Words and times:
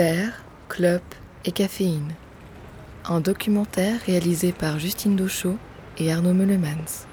Terre, 0.00 0.42
Club 0.70 1.02
et 1.44 1.52
Caféine. 1.52 2.14
Un 3.04 3.20
documentaire 3.20 4.00
réalisé 4.06 4.50
par 4.50 4.78
Justine 4.78 5.14
Douchot 5.14 5.58
et 5.98 6.10
Arnaud 6.10 6.32
Meulemans. 6.32 7.04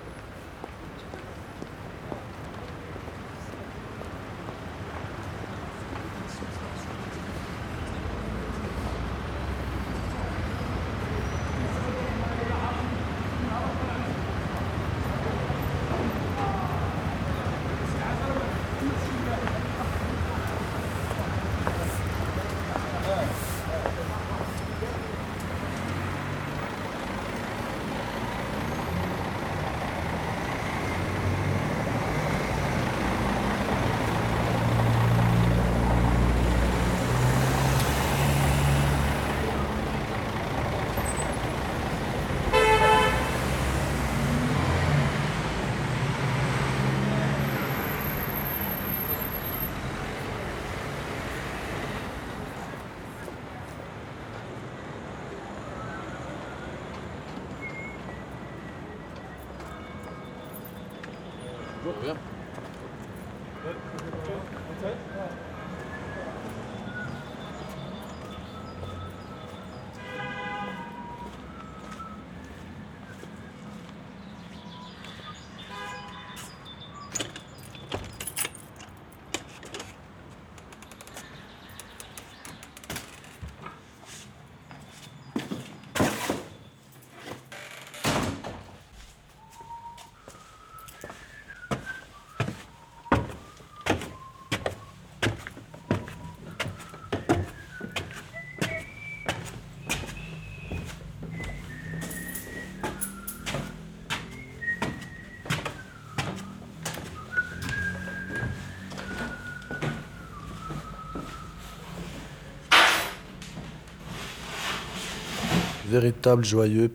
Véritable 115.88 116.44
joyeux 116.44 116.92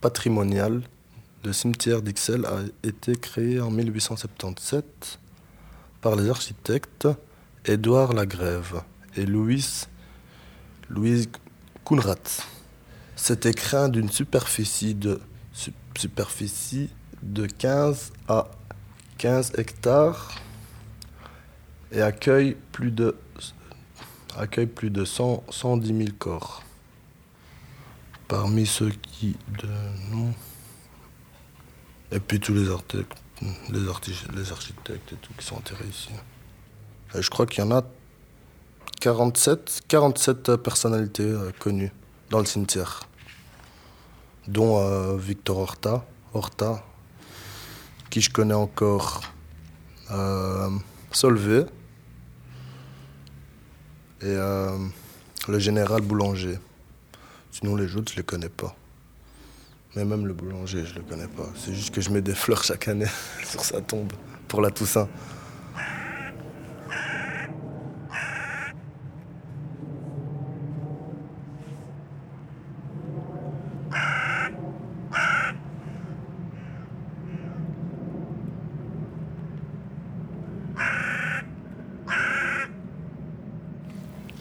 patrimonial, 0.00 0.82
le 1.44 1.52
cimetière 1.52 2.00
d'Ixelles 2.00 2.46
a 2.46 2.60
été 2.82 3.14
créé 3.14 3.60
en 3.60 3.70
1877 3.70 5.18
par 6.00 6.16
les 6.16 6.30
architectes 6.30 7.06
Édouard 7.66 8.14
Lagrève 8.14 8.82
et 9.16 9.26
Louis, 9.26 9.86
Louise 10.88 11.28
Kunrat. 11.84 12.16
C'était 13.16 13.52
craint 13.52 13.88
d'une 13.88 14.08
superficie 14.08 14.94
de, 14.94 15.20
superficie 15.96 16.88
de 17.22 17.46
15 17.46 18.12
à 18.28 18.48
15 19.18 19.52
hectares 19.58 20.34
et 21.92 22.00
accueille 22.00 22.56
plus 22.72 22.90
de, 22.90 23.14
accueille 24.36 24.66
plus 24.66 24.90
de 24.90 25.04
100, 25.04 25.44
110 25.50 25.86
000 25.88 26.08
corps 26.18 26.65
parmi 28.28 28.66
ceux 28.66 28.90
qui 28.90 29.36
de 29.60 29.68
nous 30.10 30.32
et 32.12 32.20
puis 32.20 32.40
tous 32.40 32.54
les 32.54 32.70
architectes, 32.70 33.12
les, 33.70 33.88
architectes 34.50 35.12
et 35.12 35.16
tout 35.16 35.32
qui 35.36 35.44
sont 35.44 35.56
enterrés 35.56 35.88
ici. 35.88 36.10
je 37.14 37.28
crois 37.30 37.46
qu'il 37.46 37.64
y 37.64 37.66
en 37.66 37.72
a 37.72 37.82
47, 39.00 39.82
47 39.88 40.56
personnalités 40.56 41.22
euh, 41.22 41.50
connues 41.58 41.92
dans 42.30 42.38
le 42.38 42.44
cimetière, 42.44 43.02
dont 44.48 44.78
euh, 44.78 45.16
Victor 45.16 45.76
Horta, 46.32 46.84
qui 48.10 48.20
je 48.20 48.30
connais 48.30 48.54
encore, 48.54 49.22
euh, 50.10 50.70
Solvay 51.12 51.66
et 54.22 54.36
le 55.48 55.58
général 55.58 56.00
Boulanger. 56.02 56.58
Sinon, 57.58 57.74
les 57.74 57.96
autres, 57.96 58.12
je 58.12 58.18
les 58.18 58.22
connais 58.22 58.50
pas. 58.50 58.76
Mais 59.94 60.04
même 60.04 60.26
le 60.26 60.34
boulanger, 60.34 60.84
je 60.84 60.94
le 60.96 61.00
connais 61.00 61.26
pas. 61.26 61.48
C'est 61.56 61.72
juste 61.72 61.94
que 61.94 62.02
je 62.02 62.10
mets 62.10 62.20
des 62.20 62.34
fleurs 62.34 62.62
chaque 62.62 62.86
année 62.86 63.06
sur 63.46 63.64
sa 63.64 63.80
tombe 63.80 64.12
pour 64.46 64.60
la 64.60 64.70
Toussaint. 64.70 65.08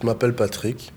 Je 0.01 0.05
m'appelle 0.05 0.35
Patrick. 0.35 0.91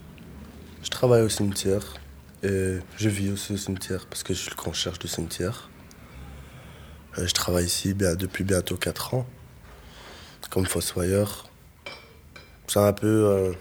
Je 0.83 0.91
travaille 0.91 1.23
au 1.23 1.29
cimetière. 1.29 1.95
Et 2.43 2.79
je 2.97 3.09
vis 3.09 3.31
aussi 3.33 3.53
au 3.53 3.57
cimetière 3.57 4.07
parce 4.07 4.23
que 4.23 4.33
je 4.33 4.41
suis 4.41 4.51
le 4.51 4.57
concierge 4.57 4.99
du 4.99 5.09
cimetière. 5.09 5.71
Euh, 7.19 7.27
je 7.27 7.35
travaille 7.35 7.67
ici 7.67 7.95
depuis 7.95 8.45
bientôt 8.45 8.77
4 8.77 9.15
ans 9.15 9.27
comme 10.51 10.67
fossoyeur. 10.67 11.47
C'est 12.67 12.79
un 12.79 12.93
peu. 12.93 13.07
Euh, 13.07 13.53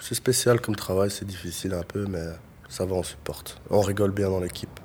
c'est 0.00 0.14
spécial 0.14 0.60
comme 0.60 0.76
travail, 0.76 1.10
c'est 1.10 1.24
difficile 1.24 1.74
un 1.74 1.82
peu, 1.82 2.06
mais 2.06 2.24
ça 2.68 2.84
va, 2.84 2.94
on 2.94 3.02
supporte. 3.02 3.60
On 3.70 3.80
rigole 3.80 4.10
bien 4.10 4.28
dans 4.28 4.40
l'équipe. 4.40 4.80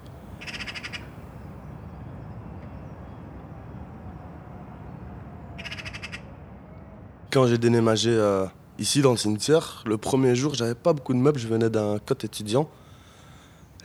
Quand 7.31 7.47
j'ai 7.47 7.57
déménagé 7.57 8.11
euh, 8.11 8.45
ici 8.79 9.01
dans 9.01 9.11
le 9.11 9.17
cimetière, 9.17 9.83
le 9.85 9.97
premier 9.97 10.35
jour, 10.35 10.55
j'avais 10.55 10.73
pas 10.73 10.93
beaucoup 10.93 11.13
de 11.13 11.19
meubles, 11.19 11.39
je 11.39 11.47
venais 11.47 11.69
d'un 11.69 11.99
cote 11.99 12.23
étudiant. 12.23 12.69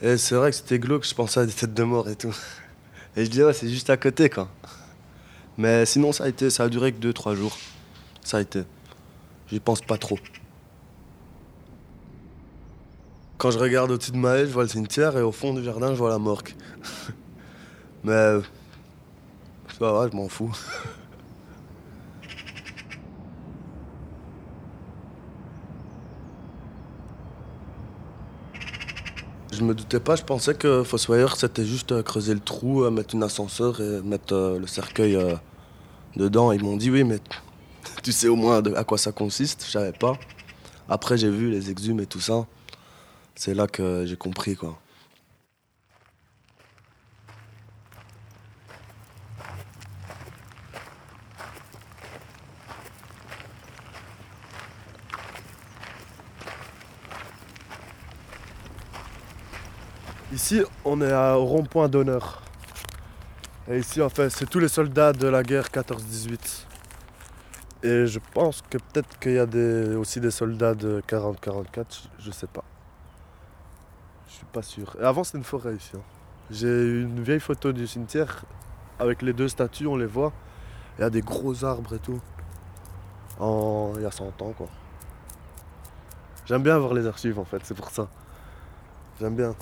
Et 0.03 0.17
c'est 0.17 0.35
vrai 0.35 0.51
que 0.51 0.57
c'était 0.57 0.79
glauque, 0.79 1.07
je 1.07 1.15
pensais 1.15 1.41
à 1.41 1.47
des 1.47 1.53
têtes 1.53 1.75
de 1.75 1.83
mort 1.83 2.09
et 2.09 2.17
tout. 2.17 2.35
Et 3.17 3.25
je 3.25 3.31
disais, 3.31 3.45
ouais, 3.45 3.53
c'est 3.53 3.69
juste 3.69 3.91
à 3.91 3.97
côté, 3.97 4.29
quoi. 4.29 4.49
Mais 5.57 5.87
sinon, 5.87 6.13
ça 6.13 6.25
a 6.25 6.29
été, 6.29 6.51
ça 6.51 6.65
a 6.65 6.69
duré 6.69 6.93
que 6.93 6.99
2-3 6.99 7.35
jours. 7.37 7.57
Ça 8.23 8.39
a 8.39 8.41
été. 8.41 8.65
J'y 9.49 9.61
pense 9.61 9.81
pas 9.81 9.99
trop. 9.99 10.19
Quand 13.39 13.51
je 13.51 13.59
regarde 13.59 13.91
au-dessus 13.91 14.11
de 14.11 14.17
ma 14.17 14.37
haie, 14.39 14.47
je 14.47 14.53
vois 14.53 14.65
le 14.65 14.69
cimetière 14.69 15.17
et 15.17 15.23
au 15.23 15.33
fond 15.33 15.55
du 15.55 15.63
jardin, 15.63 15.91
je 15.91 15.99
vois 15.99 16.11
la 16.11 16.19
morgue. 16.19 16.55
Mais. 18.05 18.39
C'est 19.69 19.79
pas 19.79 19.93
vrai, 19.93 20.09
je 20.11 20.17
m'en 20.17 20.29
fous. 20.29 20.53
Je 29.57 29.63
me 29.63 29.73
doutais 29.73 30.01
pas, 30.01 30.17
je 30.17 30.25
pensais 30.25 30.55
que 30.55 30.83
Fossoyeur 30.83 31.37
c'était 31.37 31.65
juste 31.65 31.93
euh, 31.93 32.03
creuser 32.03 32.35
le 32.35 32.41
trou, 32.41 32.83
euh, 32.83 32.91
mettre 32.91 33.15
une 33.15 33.23
ascenseur 33.23 33.81
et 33.81 34.03
mettre 34.03 34.35
euh, 34.35 34.59
le 34.59 34.67
cercueil 34.67 35.17
dedans. 36.17 36.51
Ils 36.51 36.63
m'ont 36.63 36.77
dit 36.77 36.91
oui, 36.91 37.05
mais 37.05 37.21
tu 38.03 38.11
sais 38.11 38.27
au 38.27 38.35
moins 38.35 38.61
à 38.75 38.83
quoi 38.83 38.99
ça 38.99 39.13
consiste, 39.13 39.65
je 39.65 39.71
savais 39.71 39.93
pas. 39.93 40.19
Après 40.89 41.17
j'ai 41.17 41.31
vu 41.31 41.51
les 41.51 41.71
exhumes 41.71 42.01
et 42.01 42.07
tout 42.07 42.21
ça. 42.21 42.47
C'est 43.37 43.55
là 43.55 43.69
que 43.69 44.05
j'ai 44.07 44.17
compris 44.17 44.57
quoi. 44.57 44.77
Ici, 60.35 60.63
on 60.85 61.01
est 61.01 61.13
à- 61.13 61.35
rond-point 61.35 61.89
d'honneur. 61.89 62.43
Et 63.69 63.79
ici, 63.79 64.03
en 64.03 64.09
fait, 64.09 64.31
c'est 64.31 64.47
tous 64.51 64.59
les 64.59 64.67
soldats 64.69 65.13
de 65.13 65.29
la 65.29 65.45
guerre 65.45 65.71
14-18. 65.71 66.67
Et 67.85 68.07
je 68.07 68.19
pense 68.33 68.61
que 68.63 68.79
peut-être 68.79 69.17
qu'il 69.21 69.35
y 69.35 69.39
a 69.39 69.47
aussi 69.97 70.19
des 70.21 70.33
soldats 70.33 70.75
de 70.75 71.01
40-44, 71.07 72.09
je 72.19 72.31
sais 72.33 72.49
pas. 72.49 72.65
Je 74.27 74.33
suis 74.33 74.47
pas 74.47 74.63
sûr. 74.63 74.97
Et 75.01 75.05
avant, 75.05 75.23
c'était 75.23 75.39
une 75.39 75.45
forêt 75.45 75.77
ici. 75.77 75.93
hein. 75.95 76.01
J'ai 76.51 77.01
une 77.03 77.23
vieille 77.23 77.41
photo 77.41 77.73
du 77.73 77.87
cimetière 77.87 78.45
avec 78.99 79.23
les 79.23 79.33
deux 79.33 79.49
statues, 79.49 79.87
on 79.87 79.97
les 79.97 80.07
voit. 80.07 80.33
Il 80.99 81.03
y 81.03 81.05
a 81.05 81.11
des 81.11 81.21
gros 81.23 81.65
arbres 81.65 81.95
et 81.95 81.99
tout. 82.01 82.21
Il 83.41 84.03
y 84.03 84.07
a 84.07 84.11
100 84.11 84.27
ans, 84.43 84.53
quoi. 84.57 84.69
J'aime 86.47 86.63
bien 86.65 86.77
voir 86.79 86.93
les 86.95 87.07
archives, 87.07 87.39
en 87.39 87.45
fait, 87.45 87.61
c'est 87.65 87.75
pour 87.75 87.91
ça. 87.91 88.09
J'aime 89.21 89.37
bien. 89.37 89.55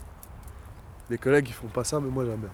Les 1.12 1.18
collègues, 1.18 1.46
ils 1.46 1.52
font 1.52 1.66
pas 1.66 1.84
ça, 1.84 2.00
mais 2.00 2.08
moi, 2.08 2.24
bien. 2.24 2.48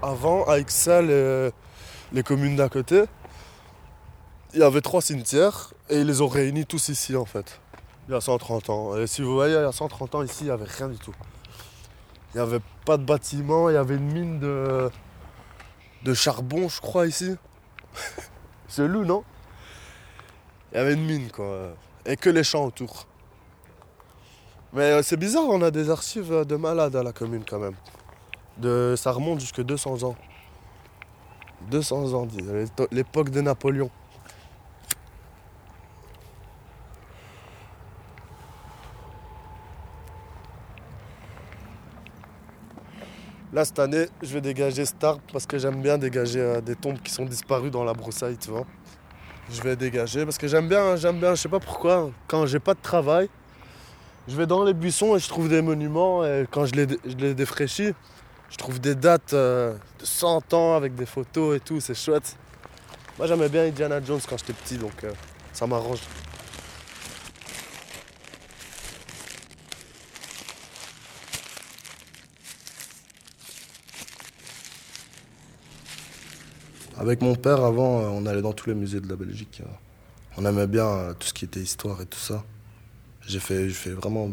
Avant, 0.00 0.44
avec 0.44 0.70
ça, 0.70 1.02
les, 1.02 1.50
les 2.12 2.22
communes 2.22 2.54
d'à 2.54 2.68
côté, 2.68 3.06
il 4.54 4.60
y 4.60 4.62
avait 4.62 4.80
trois 4.82 5.02
cimetières 5.02 5.74
et 5.90 5.98
ils 6.02 6.06
les 6.06 6.20
ont 6.20 6.28
réunis 6.28 6.64
tous 6.64 6.88
ici 6.88 7.16
en 7.16 7.24
fait. 7.24 7.60
Il 8.06 8.12
y 8.12 8.16
a 8.16 8.20
130 8.20 8.70
ans. 8.70 8.96
Et 8.96 9.08
si 9.08 9.20
vous 9.20 9.34
voyez, 9.34 9.54
il 9.54 9.62
y 9.62 9.64
a 9.64 9.72
130 9.72 10.14
ans 10.14 10.22
ici, 10.22 10.42
il 10.42 10.46
n'y 10.46 10.52
avait 10.52 10.64
rien 10.64 10.88
du 10.88 10.98
tout. 10.98 11.14
Il 12.32 12.36
n'y 12.36 12.40
avait 12.40 12.62
pas 12.84 12.98
de 12.98 13.04
bâtiment, 13.04 13.68
il 13.68 13.72
y 13.72 13.78
avait 13.78 13.96
une 13.96 14.12
mine 14.12 14.38
de, 14.38 14.92
de 16.04 16.14
charbon, 16.14 16.68
je 16.68 16.80
crois, 16.80 17.08
ici. 17.08 17.34
C'est 18.68 18.86
loup, 18.86 19.04
non? 19.04 19.24
Il 20.76 20.80
y 20.80 20.82
avait 20.82 20.92
une 20.92 21.06
mine, 21.06 21.30
quoi. 21.30 21.74
Et 22.04 22.18
que 22.18 22.28
les 22.28 22.44
champs 22.44 22.66
autour. 22.66 23.06
Mais 24.74 24.92
euh, 24.92 25.02
c'est 25.02 25.16
bizarre, 25.16 25.48
on 25.48 25.62
a 25.62 25.70
des 25.70 25.88
archives 25.88 26.30
euh, 26.30 26.44
de 26.44 26.54
malades 26.56 26.94
à 26.94 27.02
la 27.02 27.14
commune 27.14 27.44
quand 27.48 27.58
même. 27.58 27.76
De, 28.58 28.92
ça 28.94 29.10
remonte 29.10 29.40
jusque 29.40 29.62
200 29.62 30.02
ans. 30.02 30.14
200 31.70 32.12
ans, 32.12 32.28
l'époque 32.90 33.30
de 33.30 33.40
Napoléon. 33.40 33.90
Là, 43.50 43.64
cette 43.64 43.78
année, 43.78 44.08
je 44.20 44.34
vais 44.34 44.42
dégager 44.42 44.84
cet 44.84 45.02
arbre 45.02 45.22
parce 45.32 45.46
que 45.46 45.56
j'aime 45.56 45.80
bien 45.80 45.96
dégager 45.96 46.40
euh, 46.40 46.60
des 46.60 46.76
tombes 46.76 47.00
qui 47.00 47.10
sont 47.10 47.24
disparues 47.24 47.70
dans 47.70 47.82
la 47.82 47.94
broussaille, 47.94 48.36
tu 48.36 48.50
vois. 48.50 48.66
Je 49.50 49.62
vais 49.62 49.76
dégager 49.76 50.24
parce 50.24 50.38
que 50.38 50.48
j'aime 50.48 50.68
bien, 50.68 50.96
j'aime 50.96 51.20
bien, 51.20 51.34
je 51.34 51.42
sais 51.42 51.48
pas 51.48 51.60
pourquoi, 51.60 52.10
quand 52.26 52.46
j'ai 52.46 52.58
pas 52.58 52.74
de 52.74 52.80
travail, 52.82 53.28
je 54.26 54.36
vais 54.36 54.46
dans 54.46 54.64
les 54.64 54.74
buissons 54.74 55.16
et 55.16 55.20
je 55.20 55.28
trouve 55.28 55.48
des 55.48 55.62
monuments 55.62 56.24
et 56.24 56.46
quand 56.50 56.66
je 56.66 56.74
les, 56.74 56.86
je 57.04 57.32
défraîchis, 57.32 57.92
je 58.50 58.56
trouve 58.56 58.80
des 58.80 58.96
dates 58.96 59.34
euh, 59.34 59.74
de 60.00 60.04
100 60.04 60.52
ans 60.52 60.74
avec 60.74 60.96
des 60.96 61.06
photos 61.06 61.56
et 61.56 61.60
tout, 61.60 61.80
c'est 61.80 61.94
chouette. 61.94 62.36
Moi 63.18 63.28
j'aimais 63.28 63.48
bien 63.48 63.64
Indiana 63.66 64.00
Jones 64.04 64.20
quand 64.28 64.36
j'étais 64.36 64.52
petit 64.52 64.78
donc 64.78 65.04
euh, 65.04 65.12
ça 65.52 65.66
m'arrange. 65.66 66.00
Avec 77.06 77.22
mon 77.22 77.36
père, 77.36 77.64
avant, 77.64 78.00
euh, 78.00 78.08
on 78.08 78.26
allait 78.26 78.42
dans 78.42 78.52
tous 78.52 78.68
les 78.68 78.74
musées 78.74 79.00
de 79.00 79.08
la 79.08 79.14
Belgique. 79.14 79.62
euh. 79.64 79.70
On 80.36 80.44
aimait 80.44 80.66
bien 80.66 80.86
euh, 80.86 81.14
tout 81.14 81.28
ce 81.28 81.32
qui 81.32 81.44
était 81.44 81.60
histoire 81.60 82.00
et 82.00 82.06
tout 82.06 82.18
ça. 82.18 82.42
J'ai 83.24 83.38
fait, 83.38 83.68
vraiment 83.90 84.32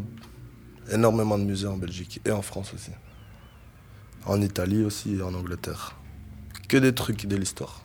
énormément 0.90 1.38
de 1.38 1.44
musées 1.44 1.68
en 1.68 1.76
Belgique 1.76 2.20
et 2.24 2.32
en 2.32 2.42
France 2.42 2.74
aussi. 2.74 2.90
En 4.26 4.42
Italie 4.42 4.84
aussi 4.84 5.14
et 5.14 5.22
en 5.22 5.34
Angleterre. 5.34 5.94
Que 6.68 6.76
des 6.76 6.92
trucs 6.92 7.26
de 7.26 7.36
l'histoire. 7.36 7.82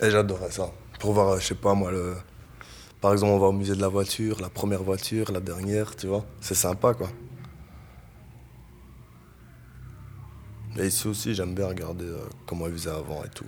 Et 0.00 0.08
j'adorais 0.12 0.52
ça. 0.52 0.70
Pour 1.00 1.12
voir, 1.12 1.40
je 1.40 1.46
sais 1.46 1.56
pas 1.56 1.74
moi, 1.74 1.90
le... 1.90 2.14
par 3.00 3.12
exemple, 3.12 3.32
on 3.32 3.38
va 3.40 3.48
au 3.48 3.52
musée 3.52 3.74
de 3.74 3.80
la 3.80 3.88
voiture, 3.88 4.40
la 4.40 4.48
première 4.48 4.84
voiture, 4.84 5.32
la 5.32 5.40
dernière, 5.40 5.96
tu 5.96 6.06
vois. 6.06 6.24
C'est 6.40 6.54
sympa 6.54 6.94
quoi. 6.94 7.10
Et 10.80 10.86
ici 10.86 11.08
aussi, 11.08 11.34
j'aime 11.34 11.54
bien 11.54 11.66
regarder 11.66 12.06
euh, 12.06 12.16
comment 12.46 12.66
ils 12.66 12.72
faisaient 12.72 12.90
avant 12.90 13.22
et 13.22 13.28
tout. 13.28 13.44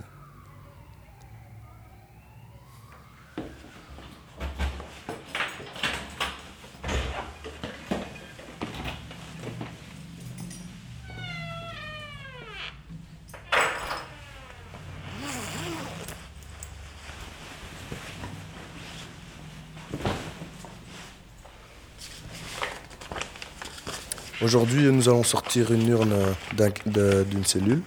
Aujourd'hui, 24.43 24.91
nous 24.91 25.09
allons 25.09 25.23
sortir 25.23 25.71
une 25.73 25.87
urne 25.87 26.17
d'une 26.57 27.45
cellule 27.45 27.81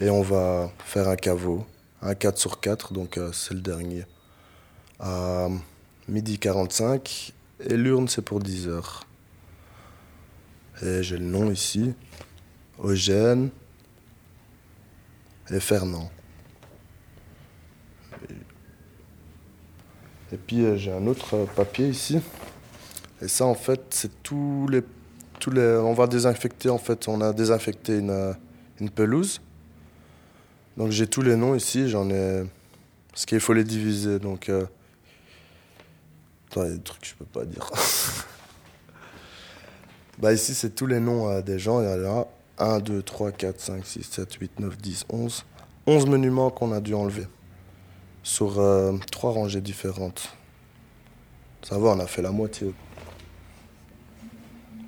et 0.00 0.08
on 0.08 0.22
va 0.22 0.72
faire 0.86 1.06
un 1.06 1.16
caveau, 1.16 1.66
un 2.00 2.14
4 2.14 2.38
sur 2.38 2.60
4, 2.60 2.94
donc 2.94 3.18
euh, 3.18 3.30
c'est 3.32 3.52
le 3.52 3.60
dernier, 3.60 4.06
à 4.98 5.48
midi 6.08 6.38
45 6.38 7.34
et 7.60 7.76
l'urne 7.76 8.08
c'est 8.08 8.22
pour 8.22 8.40
10 8.40 8.68
heures. 8.68 9.04
Et 10.80 11.02
j'ai 11.02 11.18
le 11.18 11.26
nom 11.26 11.50
ici, 11.50 11.92
Eugène 12.82 13.50
et 15.50 15.60
Fernand. 15.60 16.10
Et, 20.32 20.38
puis 20.38 20.64
euh, 20.64 20.78
j'ai 20.78 20.92
un 20.92 21.06
autre 21.06 21.46
papier 21.54 21.88
ici. 21.88 22.18
Et 23.20 23.28
ça 23.28 23.44
en 23.44 23.54
fait 23.54 23.82
c'est 23.90 24.22
tous 24.22 24.66
les 24.70 24.80
on 25.48 25.92
va 25.92 26.06
désinfecter 26.06 26.68
en 26.68 26.78
fait. 26.78 27.08
On 27.08 27.20
a 27.20 27.32
désinfecté 27.32 27.98
une, 27.98 28.10
euh, 28.10 28.32
une 28.80 28.90
pelouse. 28.90 29.40
Donc 30.76 30.90
j'ai 30.90 31.06
tous 31.06 31.22
les 31.22 31.36
noms 31.36 31.54
ici. 31.54 31.88
J'en 31.88 32.08
ai. 32.10 32.44
Parce 33.10 33.26
qu'il 33.26 33.40
faut 33.40 33.52
les 33.52 33.64
diviser. 33.64 34.18
Euh, 34.22 34.66
Attends, 36.50 36.64
il 36.64 36.70
y 36.70 36.72
a 36.72 36.76
des 36.76 36.82
trucs 36.82 37.02
que 37.02 37.06
je 37.06 37.14
peux 37.14 37.24
pas 37.24 37.44
dire. 37.44 37.70
bah 40.18 40.32
ici 40.32 40.54
c'est 40.54 40.74
tous 40.74 40.86
les 40.86 41.00
noms 41.00 41.28
euh, 41.28 41.42
des 41.42 41.58
gens. 41.58 41.80
Il 41.80 41.88
y 41.88 42.06
en 42.06 42.20
a 42.20 42.26
1, 42.58 42.80
2, 42.80 43.02
3, 43.02 43.32
4, 43.32 43.60
5, 43.60 43.86
6, 43.86 44.02
7, 44.02 44.34
8, 44.34 44.60
9, 44.60 44.76
10, 44.78 45.04
11. 45.10 45.44
11 45.86 46.06
monuments 46.06 46.50
qu'on 46.50 46.72
a 46.72 46.80
dû 46.80 46.94
enlever. 46.94 47.26
Sur 48.22 48.62
trois 49.10 49.32
rangées 49.32 49.62
différentes. 49.62 50.28
Ça 51.62 51.78
va, 51.78 51.88
on 51.88 52.00
a 52.00 52.06
fait 52.06 52.20
la 52.20 52.30
moitié. 52.30 52.74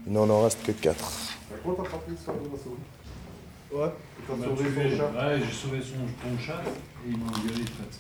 Il 0.07 0.13
n'en 0.13 0.29
en 0.29 0.43
reste 0.45 0.63
que 0.65 0.73
4. 0.73 1.11
Comment 1.63 1.75
t'as 1.77 1.85
frappé 1.85 2.11
l'histoire 2.11 2.37
de 2.39 2.49
ma 2.49 2.57
souris 2.59 2.77
Ouais, 3.73 3.93
sauvé 4.29 4.69
tué- 4.71 4.91
ton 4.91 4.97
chat. 4.97 5.29
Ouais, 5.29 5.41
j'ai 5.41 5.53
sauvé 5.53 5.81
son, 5.81 6.29
ton 6.29 6.39
chat 6.43 6.61
et 6.67 7.11
il 7.11 7.17
m'a 7.19 7.27
engueulé 7.27 7.65
de 7.65 7.69
fait. 7.71 7.99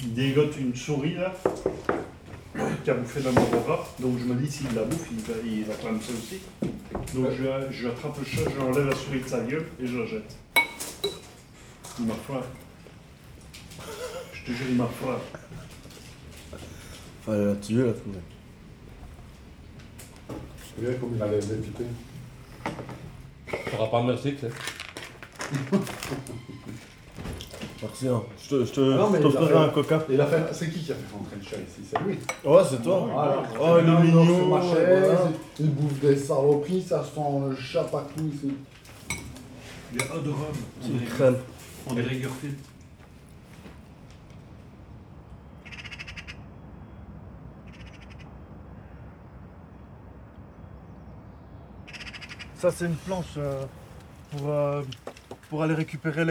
Il 0.00 0.12
dégote 0.14 0.56
une 0.58 0.74
souris 0.74 1.14
là 1.14 1.32
qui 2.84 2.90
a 2.90 2.94
bouffé 2.94 3.20
d'un 3.20 3.30
rat. 3.32 3.86
Donc 4.00 4.18
je 4.18 4.24
me 4.24 4.34
dis 4.34 4.50
s'il 4.50 4.74
la 4.74 4.82
bouffe, 4.84 5.08
il 5.10 5.20
va, 5.20 5.34
il 5.44 5.64
va 5.64 5.74
clamser 5.74 6.12
aussi. 6.12 6.40
Donc 7.14 7.30
je, 7.30 7.42
lui- 7.42 7.48
je 7.70 7.88
attrape 7.88 8.18
le 8.18 8.24
chat, 8.24 8.42
je 8.50 8.54
lui 8.54 8.60
enlève 8.62 8.86
la 8.88 8.94
souris 8.94 9.20
de 9.20 9.28
sa 9.28 9.40
gueule 9.40 9.66
et 9.80 9.86
je 9.86 9.98
la 9.98 10.06
jette. 10.06 10.36
Il 12.00 12.06
m'a 12.06 12.14
foiré. 12.14 12.44
Je 14.32 14.44
te 14.44 14.50
jure, 14.52 14.66
il 14.68 14.76
m'a 14.76 14.86
foiré. 14.86 15.18
Fallait 17.24 17.46
la 17.46 17.54
tuer 17.56 17.84
la 17.86 17.92
souris. 17.94 18.18
Tu 20.78 20.84
vois 20.84 20.94
comme 20.94 21.12
il 21.16 21.22
allait 21.22 21.40
l'éviter. 21.40 21.84
T'auras 23.70 23.86
pas 23.88 24.02
merci, 24.02 24.34
tu 24.34 24.40
sais. 24.40 24.50
Merci, 27.82 28.08
hein. 28.08 28.22
je 28.42 28.48
te, 28.48 28.64
je 28.64 28.72
te, 28.72 28.80
Non, 28.80 29.10
mais 29.10 29.18
je 29.18 29.22
t'offrirai 29.24 29.50
il 29.50 29.56
a 29.56 29.58
fait- 29.58 29.64
un 29.64 29.68
coca. 29.68 30.04
Il 30.08 30.20
a 30.20 30.26
fait... 30.26 30.42
C'est 30.54 30.70
qui 30.72 30.80
qui 30.80 30.92
a 30.92 30.94
fait 30.94 31.12
rentrer 31.12 31.36
le 31.36 31.42
chat 31.44 31.56
ici? 31.56 31.88
C'est 31.88 31.98
lui. 32.02 32.18
Ouais, 32.44 32.62
c'est 32.68 32.82
toi. 32.82 33.08
Voilà. 33.12 33.42
Oh, 33.60 33.76
il 33.82 33.88
est 33.88 34.06
mignon. 34.06 34.24
Sur 34.36 34.48
ma 34.48 34.62
chaise, 34.62 35.04
voilà. 35.04 35.30
il 35.60 35.70
bouffe 35.70 36.00
des 36.00 36.16
saloperies, 36.16 36.82
ça 36.82 37.04
sent 37.04 37.20
le 37.50 37.54
chat 37.56 37.84
partout 37.84 38.30
ici. 38.34 38.54
Il 39.92 39.98
y 40.00 40.02
a 40.02 40.14
un 40.14 40.22
de 40.22 40.30
rhum. 40.30 40.46
C'est 40.80 40.88
une 40.88 41.04
crème. 41.04 41.36
On 41.86 41.94
dirait. 41.94 42.20
Ça, 52.64 52.70
c'est 52.70 52.86
une 52.86 52.96
planche 52.96 53.34
euh, 53.36 53.62
pour, 54.30 54.48
euh, 54.48 54.82
pour 55.50 55.62
aller 55.62 55.74
récupérer 55.74 56.24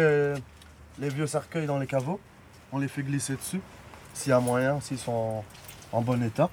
les, 0.97 1.09
vieux 1.09 1.27
cercueils 1.27 1.67
dans 1.67 1.77
les 1.77 1.85
caveaux. 1.85 2.19
On 2.71 2.79
les 2.79 2.87
fait 2.87 3.03
glisser 3.03 3.35
dessus, 3.35 3.61
s'il 4.15 4.31
y 4.31 4.33
a 4.33 4.39
moyen, 4.39 4.81
s'ils 4.81 4.97
sont 4.97 5.43
en, 5.91 6.01
bon 6.01 6.23
état. 6.23 6.49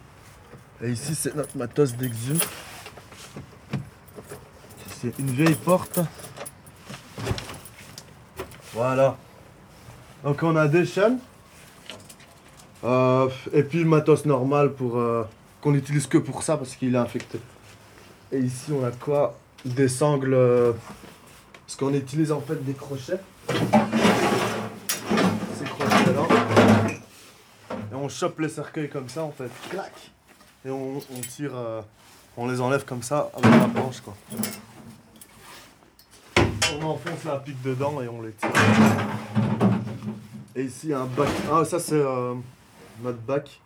Et 0.82 0.90
ici, 0.90 1.14
c'est 1.14 1.34
notre 1.34 1.56
matos 1.56 1.96
d'exhume. 1.96 2.38
C'est 5.00 5.18
une 5.18 5.30
vieille 5.30 5.54
porte. 5.54 5.98
Voilà. 8.74 9.16
Donc 10.22 10.42
on 10.42 10.56
a 10.56 10.68
des 10.68 10.84
chaînes. 10.84 11.20
Euh, 12.84 13.30
et 13.54 13.62
puis 13.62 13.78
le 13.78 13.86
matos 13.86 14.26
normal 14.26 14.74
pour 14.74 15.02
qu'on 15.62 15.72
n'utilise 15.72 16.06
que 16.06 16.18
pour 16.18 16.42
ça 16.42 16.58
parce 16.58 16.76
qu'il 16.76 16.94
est 16.94 16.98
infecté. 16.98 17.40
Et 18.30 18.40
ici 18.40 18.72
on 18.72 18.84
a 18.84 18.90
quoi? 18.90 19.38
Des 19.64 19.88
sangles. 19.88 20.34
euh, 20.34 20.72
parce 21.66 21.76
qu'on 21.76 21.94
utilise 21.94 22.32
en 22.32 22.40
fait 22.40 22.62
des 22.64 22.74
crochets. 22.74 23.20
Ces 23.48 25.64
crochets 25.64 26.12
là. 26.12 26.26
Et 27.92 27.94
on 27.94 28.08
chope 28.08 28.40
les 28.40 28.48
cercueils 28.48 28.88
comme 28.88 29.08
ça 29.08 29.22
en 29.22 29.30
fait. 29.30 29.50
Clac 29.70 29.92
Et 30.64 30.70
on, 30.70 30.98
tire. 31.28 31.52
euh, 31.54 31.80
on 32.36 32.48
les 32.48 32.60
enlève 32.60 32.84
comme 32.84 33.02
ça 33.02 33.30
avec 33.36 33.50
la 33.52 33.68
planche 33.68 34.00
quoi. 34.00 34.16
On 36.80 36.84
enfonce 36.86 37.24
la 37.24 37.36
pique 37.36 37.60
dedans 37.62 38.00
et 38.00 38.08
on 38.08 38.22
les 38.22 38.32
tire. 38.32 38.50
Et 40.56 40.64
ici, 40.64 40.92
un 40.92 41.04
bac. 41.06 41.28
Ah, 41.52 41.64
ça, 41.64 41.78
c'est 41.78 41.94
euh, 41.94 42.34
notre 43.02 43.18
bac. 43.18 43.60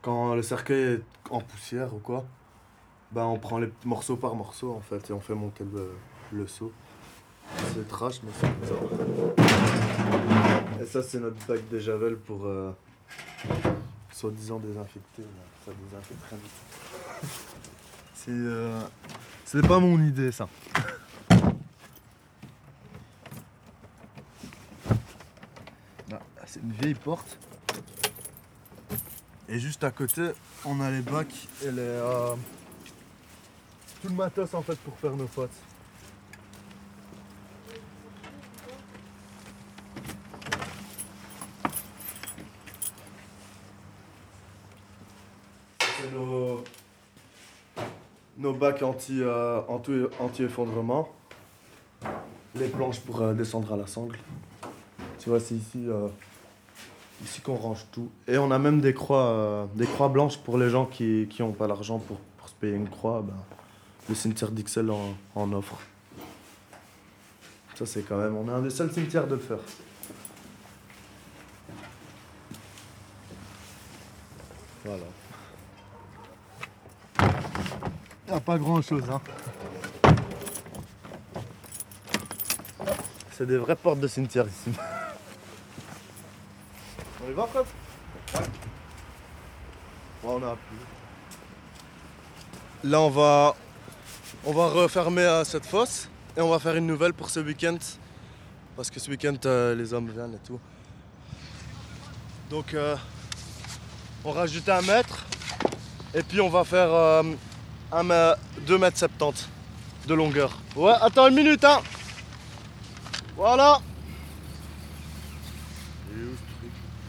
Quand 0.00 0.34
le 0.34 0.42
cercueil 0.42 0.94
est 0.94 1.02
en 1.30 1.40
poussière 1.40 1.92
ou 1.94 1.98
quoi, 1.98 2.24
ben, 3.12 3.24
on 3.24 3.38
prend 3.38 3.58
les 3.58 3.70
morceaux 3.84 4.16
par 4.16 4.34
morceau 4.34 4.72
en 4.72 4.80
fait 4.80 5.10
et 5.10 5.12
on 5.12 5.20
fait 5.20 5.34
monter 5.34 5.64
le, 5.72 5.92
le 6.32 6.46
seau. 6.46 6.72
C'est 7.74 7.86
trash, 7.88 8.20
mais 8.22 8.30
c'est 8.40 8.46
comme 8.46 8.64
ça. 9.36 9.42
Et 10.80 10.86
ça, 10.86 11.02
c'est 11.02 11.20
notre 11.20 11.44
bac 11.46 11.60
de 11.70 11.78
Javel 11.78 12.16
pour 12.16 12.46
euh, 12.46 12.72
soi-disant 14.12 14.58
désinfecter. 14.58 15.22
Ça 15.66 15.72
désinfecte 15.84 16.20
très 16.22 16.36
vite. 16.36 17.30
C'est. 18.14 18.30
Euh, 18.30 18.80
c'est 19.44 19.66
pas 19.66 19.80
mon 19.80 20.00
idée, 20.00 20.30
ça. 20.30 20.48
Là, 26.10 26.20
c'est 26.46 26.60
une 26.62 26.72
vieille 26.72 26.94
porte. 26.94 27.36
Et 29.48 29.58
juste 29.58 29.82
à 29.84 29.90
côté, 29.90 30.30
on 30.64 30.80
a 30.80 30.90
les 30.90 31.00
bacs 31.02 31.48
et 31.64 31.70
les. 31.72 31.80
euh, 31.80 32.34
tout 34.02 34.08
le 34.08 34.14
matos 34.14 34.52
en 34.54 34.62
fait 34.62 34.76
pour 34.80 34.98
faire 34.98 35.14
nos 35.14 35.26
potes. 35.26 35.50
C'est 45.78 46.12
nos, 46.12 46.64
nos 48.38 48.52
bacs 48.52 48.82
anti, 48.82 49.20
euh, 49.20 49.60
anti, 49.68 49.92
anti-effondrement. 50.18 51.08
Les 52.56 52.68
planches 52.68 53.00
pour 53.00 53.22
euh, 53.22 53.34
descendre 53.34 53.72
à 53.72 53.76
la 53.76 53.86
sangle. 53.86 54.18
Tu 55.20 55.28
vois, 55.28 55.38
c'est 55.38 55.54
ici, 55.54 55.84
euh, 55.86 56.08
ici 57.22 57.40
qu'on 57.40 57.54
range 57.54 57.86
tout. 57.92 58.10
Et 58.26 58.36
on 58.36 58.50
a 58.50 58.58
même 58.58 58.80
des 58.80 58.92
croix, 58.92 59.68
des 59.76 59.86
croix 59.86 60.08
blanches 60.08 60.38
pour 60.38 60.58
les 60.58 60.68
gens 60.68 60.86
qui 60.86 61.28
n'ont 61.38 61.52
pas 61.52 61.68
l'argent 61.68 62.00
pour, 62.00 62.18
pour 62.36 62.48
se 62.48 62.54
payer 62.54 62.74
une 62.74 62.88
croix. 62.88 63.22
ben, 63.22 63.34
le 64.08 64.14
cimetière 64.14 64.50
d'Ixelles 64.50 64.90
en, 64.90 65.14
en 65.34 65.52
offre. 65.52 65.76
Ça, 67.74 67.86
c'est 67.86 68.02
quand 68.02 68.18
même. 68.18 68.36
On 68.36 68.48
est 68.48 68.52
un 68.52 68.62
des 68.62 68.70
seuls 68.70 68.92
cimetières 68.92 69.26
de 69.26 69.34
le 69.34 69.40
faire. 69.40 69.58
Voilà. 74.84 75.04
Il 78.26 78.30
n'y 78.30 78.36
a 78.36 78.40
pas 78.40 78.58
grand 78.58 78.82
chose, 78.82 79.04
hein. 79.10 79.20
C'est 83.32 83.46
des 83.46 83.58
vraies 83.58 83.76
portes 83.76 84.00
de 84.00 84.08
cimetière 84.08 84.46
ici. 84.46 84.70
On 87.24 87.30
y 87.30 87.34
va, 87.34 87.46
frère 87.46 87.64
Ouais. 88.34 88.40
Ouais, 88.40 90.34
on 90.40 90.42
a 90.42 90.52
appuyé. 90.52 90.82
Là, 92.84 93.00
on 93.00 93.10
va, 93.10 93.54
on 94.44 94.52
va 94.52 94.68
refermer 94.68 95.22
euh, 95.22 95.44
cette 95.44 95.66
fosse 95.66 96.08
et 96.36 96.40
on 96.40 96.48
va 96.50 96.58
faire 96.58 96.76
une 96.76 96.86
nouvelle 96.86 97.12
pour 97.14 97.30
ce 97.30 97.40
week-end. 97.40 97.78
Parce 98.76 98.90
que 98.90 98.98
ce 99.00 99.10
week-end, 99.10 99.36
euh, 99.44 99.74
les 99.74 99.92
hommes 99.92 100.10
viennent 100.10 100.34
et 100.34 100.46
tout. 100.46 100.58
Donc, 102.50 102.74
euh, 102.74 102.96
on 104.24 104.32
rajoute 104.32 104.68
un 104.68 104.82
mètre 104.82 105.24
et 106.14 106.22
puis 106.22 106.40
on 106.40 106.48
va 106.48 106.64
faire 106.64 106.92
euh, 106.92 107.22
un, 107.92 108.04
mè- 108.04 108.36
2 108.66 108.78
mètres 108.78 108.98
70 108.98 109.48
de 110.06 110.14
longueur. 110.14 110.58
Ouais, 110.76 110.92
attends 111.00 111.28
une 111.28 111.34
minute, 111.36 111.64
hein 111.64 111.80
Voilà 113.36 113.80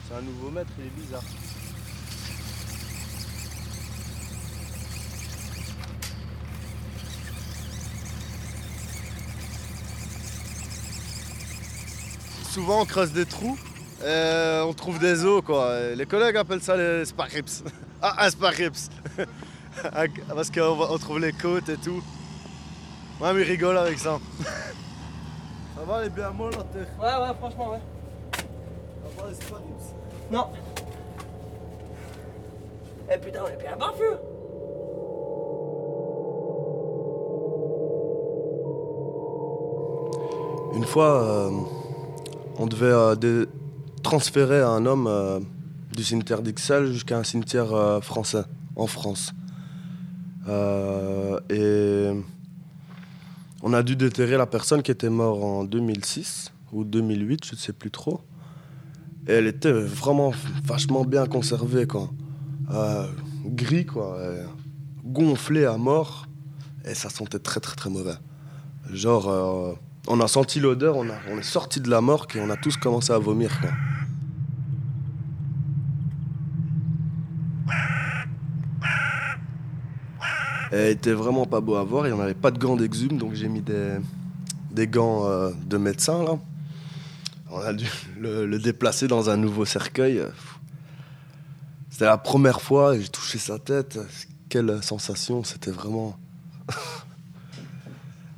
C'est 0.07 0.15
un 0.15 0.21
nouveau 0.21 0.51
mètre, 0.51 0.69
il 0.79 0.85
est 0.85 0.89
bizarre. 0.89 1.23
Souvent 12.53 12.81
on 12.81 12.85
creuse 12.85 13.11
des 13.11 13.25
trous 13.25 13.57
et 14.05 14.61
on 14.63 14.73
trouve 14.73 14.99
des 14.99 15.25
os 15.25 15.41
quoi. 15.43 15.89
Les 15.95 16.05
collègues 16.05 16.37
appellent 16.37 16.61
ça 16.61 16.77
les 16.77 17.03
sparips. 17.03 17.63
Ah 18.05 18.25
un 18.25 18.29
sparips 18.29 18.89
Parce 20.27 20.51
qu'on 20.51 20.97
trouve 20.99 21.17
les 21.19 21.31
côtes 21.33 21.69
et 21.69 21.77
tout. 21.77 22.03
Ouais 23.19 23.33
mais 23.33 23.41
ils 23.41 23.47
rigolent 23.49 23.79
avec 23.79 23.97
ça. 23.97 24.19
ça 24.43 25.83
va 25.87 26.03
les 26.03 26.09
bien 26.09 26.29
molles 26.29 26.51
la 26.51 26.63
terre? 26.63 26.87
Ouais, 27.01 27.27
ouais, 27.27 27.33
franchement, 27.39 27.71
ouais. 27.71 27.79
Ça 28.35 29.23
va 29.23 29.29
les 29.29 29.35
sparips 29.35 29.95
Non. 30.29 30.47
Eh 33.11 33.17
putain, 33.17 33.39
on 33.45 33.47
est 33.47 33.57
bien 33.57 33.75
barfus 33.77 34.03
Une 40.75 40.85
fois, 40.85 41.23
euh, 41.23 41.49
on 42.63 42.67
devait 42.67 42.85
euh, 42.85 43.45
transférer 44.03 44.61
un 44.61 44.85
homme 44.85 45.07
euh, 45.07 45.41
du 45.91 46.01
cimetière 46.01 46.41
d'Ixelles 46.41 46.93
jusqu'à 46.93 47.17
un 47.17 47.23
cimetière 47.25 47.73
euh, 47.73 47.99
français, 47.99 48.45
en 48.77 48.87
France. 48.87 49.33
Et 51.49 52.09
on 53.61 53.73
a 53.73 53.83
dû 53.83 53.97
déterrer 53.97 54.37
la 54.37 54.45
personne 54.45 54.81
qui 54.81 54.91
était 54.91 55.09
morte 55.09 55.43
en 55.43 55.65
2006 55.65 56.53
ou 56.71 56.85
2008, 56.85 57.45
je 57.45 57.51
ne 57.51 57.57
sais 57.57 57.73
plus 57.73 57.91
trop. 57.91 58.21
Et 59.27 59.33
elle 59.33 59.47
était 59.47 59.71
vraiment 59.71 60.31
vachement 60.63 61.03
bien 61.03 61.25
conservée, 61.25 61.85
quoi. 61.85 62.09
Gris, 63.45 63.85
quoi. 63.85 64.17
et 64.21 64.43
gonflé 65.03 65.65
à 65.65 65.77
mort. 65.77 66.27
Et 66.85 66.93
ça 66.93 67.09
sentait 67.09 67.39
très, 67.39 67.59
très, 67.59 67.75
très 67.75 67.89
mauvais. 67.89 68.15
Genre, 68.91 69.77
on 70.07 70.19
a 70.19 70.27
senti 70.27 70.59
l'odeur, 70.59 70.97
on, 70.97 71.07
est 71.07 71.43
sorti 71.43 71.79
de 71.79 71.89
la 71.89 72.01
morgue 72.01 72.35
et 72.35 72.41
on 72.41 72.49
a 72.49 72.57
tous 72.57 72.75
commencé 72.77 73.13
à 73.13 73.17
vomir. 73.17 73.59
Quoi. 73.61 73.69
Elle 80.71 80.89
était 80.89 81.13
vraiment 81.13 81.45
pas 81.45 81.61
beau 81.61 81.75
à 81.75 81.83
voir 81.83 82.07
et 82.07 82.11
on 82.11 82.17
n'avait 82.17 82.33
pas 82.33 82.51
de 82.51 82.57
gants 82.57 82.75
d'exhume, 82.75 83.17
donc 83.17 83.33
j'ai 83.33 83.47
mis 83.47 83.61
des, 83.61 84.87
gants 84.87 85.27
euh, 85.27 85.51
de 85.65 85.77
médecin 85.77 86.23
là. 86.23 86.39
On 87.51 87.59
a 87.59 87.71
dû 87.71 87.85
le, 88.19 88.47
le 88.47 88.57
déplacer 88.57 89.07
dans 89.07 89.29
un 89.29 89.37
nouveau 89.37 89.63
cercueil. 89.63 90.23
C'était 91.91 92.05
la 92.05 92.17
première 92.17 92.61
fois 92.61 92.97
j'ai 92.97 93.07
touché 93.07 93.37
sa 93.37 93.59
tête. 93.59 93.99
Quelle 94.49 94.81
sensation, 94.81 95.43
c'était 95.43 95.71
vraiment. 95.71 96.17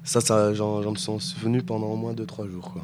Ça, 0.05 0.21
ça 0.21 0.53
j'en, 0.53 0.91
me 0.91 0.95
suis 0.95 1.19
souvenu 1.19 1.63
pendant 1.63 1.87
au 1.87 1.95
moins 1.95 2.13
2-3 2.13 2.49
jours. 2.49 2.75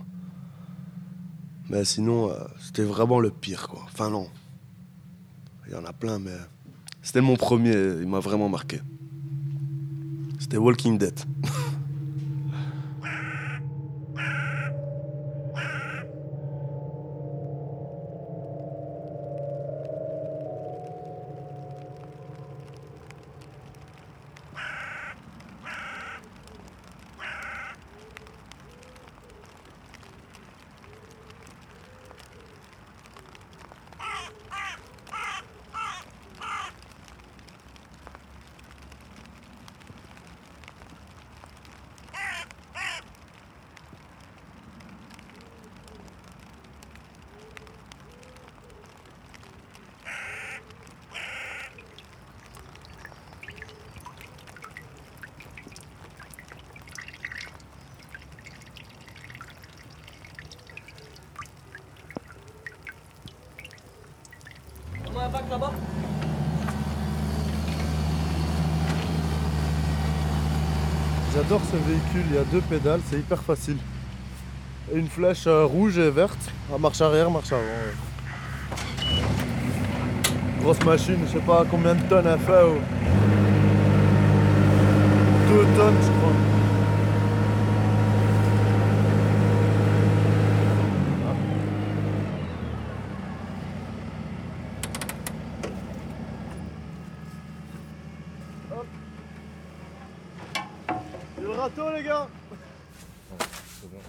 Mais 1.70 1.86
sinon, 1.86 2.32
euh, 2.32 2.34
c'était 2.60 2.84
vraiment 2.84 3.20
le 3.20 3.30
pire. 3.30 3.68
Quoi. 3.70 3.84
Enfin, 3.86 4.10
non. 4.10 4.28
Il 5.68 5.74
y 5.74 5.76
en 5.76 5.86
a 5.86 5.94
plein, 5.94 6.18
mais 6.18 6.36
c'était 7.04 7.22
mon 7.22 7.38
premier. 7.38 7.74
Il 8.02 8.08
m'a 8.08 8.20
vraiment 8.20 8.50
marqué. 8.50 8.82
C'était 10.40 10.58
Walking 10.58 10.98
Dead. 10.98 11.18
J'adore 71.34 71.62
ce 71.72 71.78
véhicule, 71.78 72.26
il 72.30 72.36
y 72.36 72.38
a 72.38 72.44
deux 72.44 72.62
pédales, 72.62 73.00
c'est 73.10 73.18
hyper 73.18 73.42
facile. 73.42 73.78
Une 74.94 75.08
flèche 75.08 75.48
euh, 75.48 75.64
rouge 75.66 75.98
et 75.98 76.10
verte, 76.10 76.52
à 76.74 76.78
marche 76.78 77.00
arrière, 77.00 77.32
marche 77.32 77.54
avant. 77.54 77.62
Grosse 80.62 80.84
machine, 80.84 81.20
je 81.26 81.32
sais 81.32 81.46
pas 81.46 81.66
combien 81.72 81.96
de 81.96 82.02
tonnes 82.04 82.28
elle 82.28 82.40
fait. 82.40 82.64
oh. 82.66 82.80
Deux 85.50 85.66
tonnes, 85.78 86.11
le 102.12 102.18
râteau, 102.18 102.30
les 103.80 103.90
gars 103.90 104.04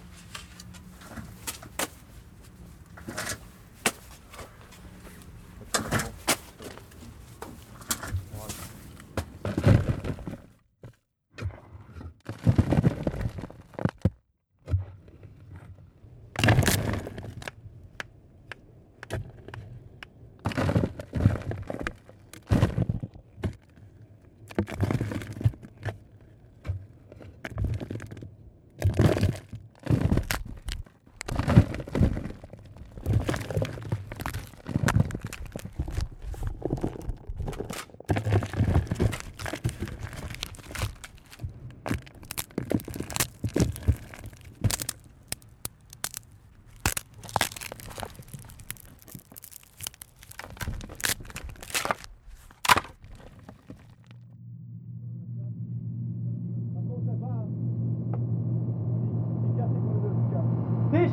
Tige 60.91 61.11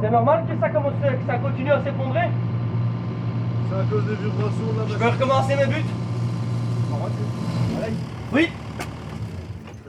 normal 0.11 0.45
que 0.47 0.59
ça, 0.59 0.69
commence, 0.69 0.93
que 1.01 1.25
ça 1.25 1.37
continue 1.39 1.71
à 1.71 1.83
s'effondrer 1.83 2.29
C'est 3.69 3.79
à 3.79 3.83
cause 3.89 4.05
des 4.05 4.15
vibrations 4.15 4.73
la 4.77 4.87
Je 4.87 4.95
peux 4.97 5.07
recommencer 5.09 5.55
mes 5.55 5.65
buts 5.67 5.85
Oui 8.33 8.49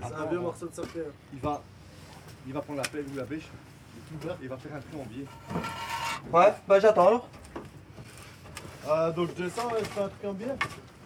C'est 0.00 0.14
un 0.14 0.26
vieux 0.30 0.40
morceau 0.40 0.66
de 0.66 0.74
cercueil. 0.74 1.02
Il 1.32 1.40
va, 1.40 1.62
il 2.46 2.52
va 2.52 2.60
prendre 2.60 2.80
la 2.82 2.88
pelle 2.88 3.04
ou 3.12 3.16
la 3.16 3.24
bêche, 3.24 3.48
et 4.24 4.28
il 4.42 4.48
va 4.48 4.56
faire 4.56 4.72
un 4.76 4.80
trou 4.80 5.02
en 5.02 5.06
biais. 5.06 5.26
Ouais, 6.32 6.52
bah 6.68 6.80
j'attends 6.80 7.08
alors. 7.08 7.28
Ah, 8.88 9.10
donc 9.10 9.28
je 9.36 9.42
descends 9.44 9.70
et 9.70 9.80
je 9.80 9.84
fais 9.90 10.00
un 10.02 10.08
truc 10.08 10.24
en 10.28 10.32
biais 10.32 10.46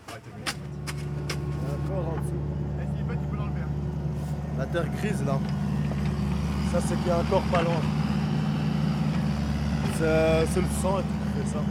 Encore 0.08 2.08
en 2.08 2.16
dessous. 2.20 2.42
Et 2.80 2.96
s'il 2.96 3.04
peut, 3.06 3.14
tu 3.14 3.26
peux 3.28 3.36
l'enlever. 3.36 3.60
hein. 3.62 4.58
La 4.58 4.66
terre 4.66 4.86
grise 4.98 5.24
là. 5.26 5.38
Ça 6.72 6.78
c'est 6.86 6.96
qu'il 6.96 7.08
y 7.08 7.10
a 7.10 7.18
encore 7.18 7.42
pas 7.52 7.62
loin. 7.62 7.80
C'est 9.98 10.46
c'est 10.52 10.60
le 10.60 10.66
sang 10.82 10.98
et 10.98 11.02
tout 11.02 11.18
qui 11.24 11.30
fait 11.40 11.48
ça. 11.54 11.62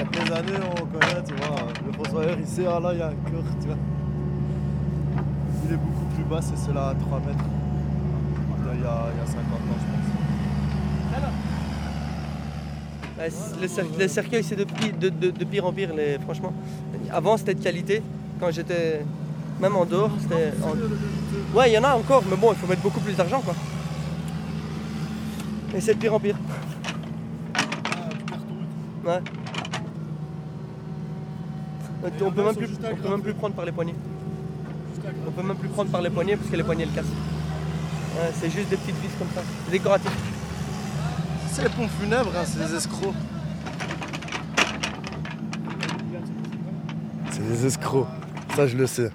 Avec 0.00 0.10
les 0.16 0.32
années 0.32 0.60
on 0.70 0.86
connaît, 0.86 1.22
tu 1.26 1.34
vois, 1.34 1.56
le 1.86 1.92
fossoyeur 1.92 2.36
sait, 2.46 2.66
ah 2.66 2.80
là 2.80 2.90
il 2.92 2.98
y 2.98 3.02
a 3.02 3.06
un 3.08 3.10
cœur, 3.30 3.42
tu 3.60 3.66
vois. 3.66 3.76
Il 5.66 5.72
est 5.72 5.76
beaucoup 5.76 6.06
plus 6.14 6.24
bas, 6.24 6.40
c'est 6.40 6.56
celui-là 6.56 6.88
à 6.88 6.94
3 6.94 7.18
mètres. 7.20 7.44
Il 8.74 8.80
y 8.80 8.84
a, 8.84 8.96
il 9.14 9.18
y 9.18 9.22
a 9.22 9.26
50 9.26 9.36
ans 9.36 9.78
je 9.78 9.86
pense. 9.92 10.08
C- 13.30 13.54
les, 13.60 13.68
cer- 13.68 13.98
les 13.98 14.08
cercueils, 14.08 14.42
c'est 14.42 14.56
de, 14.56 14.64
pi- 14.64 14.92
de, 14.98 15.08
de- 15.08 15.30
de 15.30 15.44
pire 15.44 15.64
en 15.66 15.72
pire, 15.72 15.94
les, 15.94 16.18
franchement. 16.18 16.52
Avant, 17.12 17.36
c'était 17.36 17.54
de 17.54 17.62
qualité. 17.62 18.02
Quand 18.40 18.50
j'étais. 18.50 19.04
Même 19.60 19.76
en 19.76 19.84
dehors, 19.84 20.10
c'était. 20.20 20.52
en- 20.64 21.56
Ouais, 21.56 21.70
il 21.70 21.74
y 21.74 21.78
en 21.78 21.84
a 21.84 21.94
encore, 21.94 22.24
mais 22.28 22.36
bon, 22.36 22.50
il 22.52 22.56
faut 22.58 22.66
mettre 22.66 22.82
beaucoup 22.82 22.98
plus 23.00 23.14
d'argent, 23.14 23.40
quoi. 23.40 23.54
Et 25.74 25.80
c'est 25.80 25.94
de 25.94 25.98
pire 25.98 26.14
en 26.14 26.20
pire. 26.20 26.36
Ouais. 29.04 29.20
On 32.20 32.30
peut 32.30 32.44
même 32.44 32.56
plus, 32.56 32.68
on 32.84 32.96
peut 32.96 33.08
même 33.08 33.22
plus 33.22 33.34
prendre 33.34 33.54
par 33.54 33.64
les 33.64 33.72
poignets. 33.72 33.94
On 35.26 35.30
peut 35.30 35.42
même 35.42 35.56
plus 35.56 35.68
prendre 35.68 35.90
par 35.90 36.02
les 36.02 36.10
poignets 36.10 36.36
parce 36.36 36.50
que 36.50 36.56
les 36.56 36.62
poignets 36.62 36.84
le 36.84 36.92
cassent. 36.92 37.04
Ouais, 37.04 38.30
c'est 38.40 38.50
juste 38.50 38.68
des 38.68 38.76
petites 38.76 38.96
vis 38.96 39.08
comme 39.18 39.28
ça, 39.34 39.42
c'est 39.64 39.70
décoratif. 39.70 40.10
C'est 41.50 41.62
les 41.62 41.68
pompes 41.68 41.90
funèbres, 42.00 42.30
hein, 42.36 42.44
c'est 42.44 42.58
des 42.58 42.74
escrocs. 42.74 43.14
C'est 47.30 47.48
des 47.48 47.66
escrocs, 47.66 48.08
ça 48.54 48.66
je 48.66 48.76
le 48.76 48.86
sais. 48.86 49.10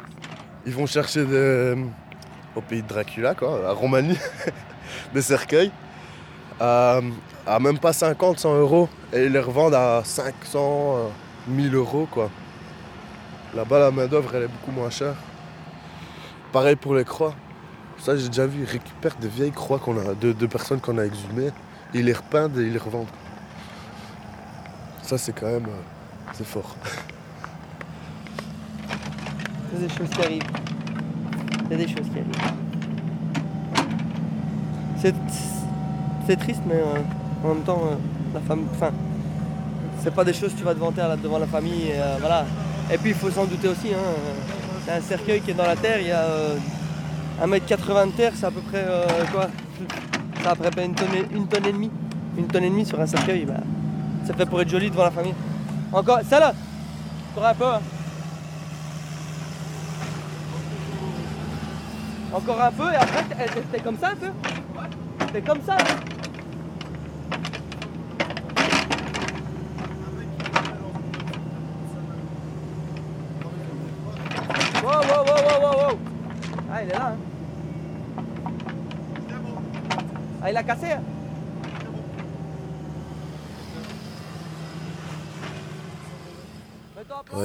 Ils 0.66 0.74
vont 0.74 0.88
chercher 0.88 1.26
des, 1.26 1.76
au 2.56 2.62
pays 2.62 2.82
de 2.82 2.88
Dracula, 2.88 3.36
quoi, 3.36 3.70
à 3.70 3.74
Roumanie, 3.74 4.18
des 5.14 5.22
cercueils 5.22 5.72
à, 6.60 7.00
à 7.46 7.60
même 7.60 7.80
pas 7.80 7.94
50, 7.94 8.40
100 8.40 8.56
euros 8.56 8.90
et 9.14 9.26
ils 9.26 9.32
les 9.32 9.40
revendent 9.40 9.76
à 9.76 10.02
500, 10.04 10.60
euh, 10.60 11.08
1000 11.48 11.76
euros, 11.76 12.08
quoi. 12.12 12.30
Là-bas, 13.56 13.80
la 13.80 13.92
main-d'œuvre 13.92 14.36
elle 14.36 14.44
est 14.44 14.48
beaucoup 14.48 14.72
moins 14.72 14.90
chère. 14.90 15.16
Pareil 16.52 16.76
pour 16.76 16.96
les 16.96 17.06
croix. 17.06 17.34
Ça, 18.00 18.16
j'ai 18.16 18.28
déjà 18.28 18.46
vu, 18.46 18.62
ils 18.62 18.70
récupèrent 18.70 19.16
des 19.16 19.28
vieilles 19.28 19.52
croix 19.52 19.80
qu'on 19.80 19.98
a, 19.98 20.14
de, 20.14 20.46
personnes 20.46 20.80
qu'on 20.80 20.98
a 20.98 21.06
exhumées. 21.06 21.52
Ils 21.94 22.06
les 22.06 22.14
repeignent 22.14 22.58
et 22.58 22.64
ils 22.64 22.74
les 22.74 22.80
revendent. 22.80 23.08
Ça, 25.02 25.18
c'est 25.18 25.34
quand 25.34 25.48
même. 25.48 25.66
euh, 25.66 26.32
c'est 26.34 26.46
fort. 26.46 26.76
Il 29.74 29.88
des 29.88 29.90
choses 29.94 30.10
qui 30.10 30.22
arrivent. 30.22 30.44
Il 31.66 31.72
y 31.72 31.74
a 31.74 31.78
des 31.78 31.88
choses 31.88 32.10
qui 32.10 32.20
arrivent. 32.20 32.54
C'est, 35.00 35.14
c'est 36.28 36.36
triste, 36.38 36.62
mais 36.68 36.76
euh, 36.76 37.00
en 37.44 37.54
même 37.56 37.64
temps, 37.64 37.82
euh, 37.92 37.96
la 38.34 38.40
femme. 38.42 38.66
Enfin, 38.76 38.92
c'est 40.04 40.14
pas 40.14 40.24
des 40.24 40.34
choses 40.34 40.54
que 40.54 40.58
tu 40.60 40.64
vas 40.64 40.74
te 40.74 40.80
vanter 40.80 41.02
devant 41.24 41.40
la 41.40 41.48
famille. 41.48 41.88
et, 41.90 41.94
euh, 42.00 42.18
voilà. 42.20 42.46
Et 42.94 42.98
puis, 42.98 43.10
il 43.12 43.16
faut 43.16 43.32
s'en 43.32 43.46
douter 43.46 43.68
aussi. 43.70 43.90
Hein, 43.94 43.98
c'est 44.86 44.92
un 44.94 45.02
cercueil 45.02 45.42
qui 45.42 45.52
est 45.52 45.54
dans 45.56 45.66
la 45.66 45.76
terre. 45.76 46.00
Il 46.00 46.08
y 46.08 46.12
a 46.12 46.20
euh, 46.22 46.56
1m80 47.44 48.08
de 48.08 48.12
terre, 48.12 48.32
c'est 48.36 48.46
à 48.46 48.52
peu 48.52 48.62
près. 48.62 48.86
quoi 49.34 49.48
C'est 50.42 50.48
à 50.48 50.56
peu 50.56 50.70
près 50.70 50.86
une 50.86 50.94
tonne, 50.96 51.14
et- 51.16 51.36
une 51.36 51.48
tonne 51.48 51.66
et 51.66 51.72
demie. 51.74 51.92
Une 52.38 52.48
tonne 52.48 52.64
et 52.66 52.70
demie 52.70 52.86
sur 52.86 53.00
un 53.00 53.08
cercueil. 53.08 53.46
bah, 53.46 53.56
ça 54.26 54.34
fait 54.34 54.46
pour 54.46 54.62
être 54.62 54.70
joli 54.70 54.90
devant 54.90 55.04
la 55.04 55.12
famille. 55.12 55.34
Encore. 55.94 56.20
Ça 56.30 56.40
là 56.40 56.54
Encore 57.36 57.46
un 57.50 57.54
peu. 57.54 57.66
hein. 57.66 57.80
Encore 62.34 62.62
un 62.62 62.72
peu 62.72 62.92
et 62.92 62.96
après 62.98 63.24
t'es 63.72 63.80
comme 63.80 63.98
ça 63.98 64.10
un 64.10 64.16
peu 64.16 64.28
T'es 65.32 65.42
comme 65.42 65.60
ça 65.66 65.78
hein 65.80 66.17
Ah 76.80 76.84
il 76.84 76.90
est 76.90 76.94
là 76.94 77.08
hein 77.08 77.18
Ah 80.44 80.52
il 80.52 80.58
a 80.58 80.64
cassé 80.64 80.92
hein. 80.92 81.02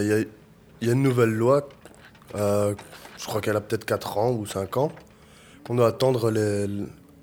Il 0.00 0.06
y, 0.06 0.12
a- 0.12 0.18
il 0.80 0.86
y 0.86 0.90
a 0.90 0.92
une 0.94 1.02
nouvelle 1.02 1.30
loi, 1.30 1.68
euh, 2.34 2.74
je 3.18 3.24
crois 3.26 3.40
qu'elle 3.40 3.56
a 3.56 3.60
peut-être 3.60 3.84
4 3.84 4.18
ans 4.18 4.30
ou 4.32 4.46
5 4.46 4.76
ans, 4.76 4.92
qu'on 5.64 5.74
doit 5.74 5.88
attendre, 5.88 6.30
les, 6.30 6.66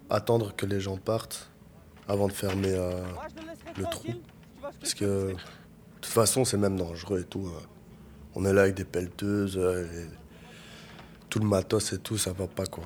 attendre 0.10 0.54
que 0.56 0.66
les 0.66 0.80
gens 0.80 0.98
partent 0.98 1.50
avant 2.08 2.28
de 2.28 2.34
fermer. 2.34 2.74
euh, 2.74 3.02
le 3.78 3.84
que 3.84 4.12
parce 4.80 4.94
que 4.94 5.06
de 5.32 5.36
toute 6.02 6.06
façon, 6.14 6.46
c'est 6.46 6.58
même 6.58 6.78
dangereux 6.78 7.22
et 7.22 7.24
tout. 7.24 7.48
euh. 7.48 7.60
On 8.36 8.46
est 8.46 8.54
là 8.54 8.64
avec 8.64 8.76
des 8.76 8.86
pelleteuses, 8.86 9.58
euh, 9.58 9.86
et 9.86 10.08
tout 11.30 11.40
le 11.40 11.46
matos 11.46 11.94
et 11.94 12.00
tout, 12.00 12.18
ça 12.18 12.34
va 12.34 12.48
pas 12.48 12.66
quoi. 12.66 12.86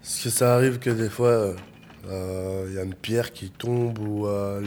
Parce 0.00 0.20
que 0.20 0.30
ça 0.30 0.54
arrive 0.54 0.78
que 0.78 0.90
des 0.90 1.08
fois, 1.08 1.54
il 2.04 2.72
y 2.74 2.78
a 2.78 2.82
une 2.82 2.94
pierre 2.94 3.32
qui 3.32 3.50
tombe 3.50 3.98
ou 3.98 4.26
euh, 4.26 4.60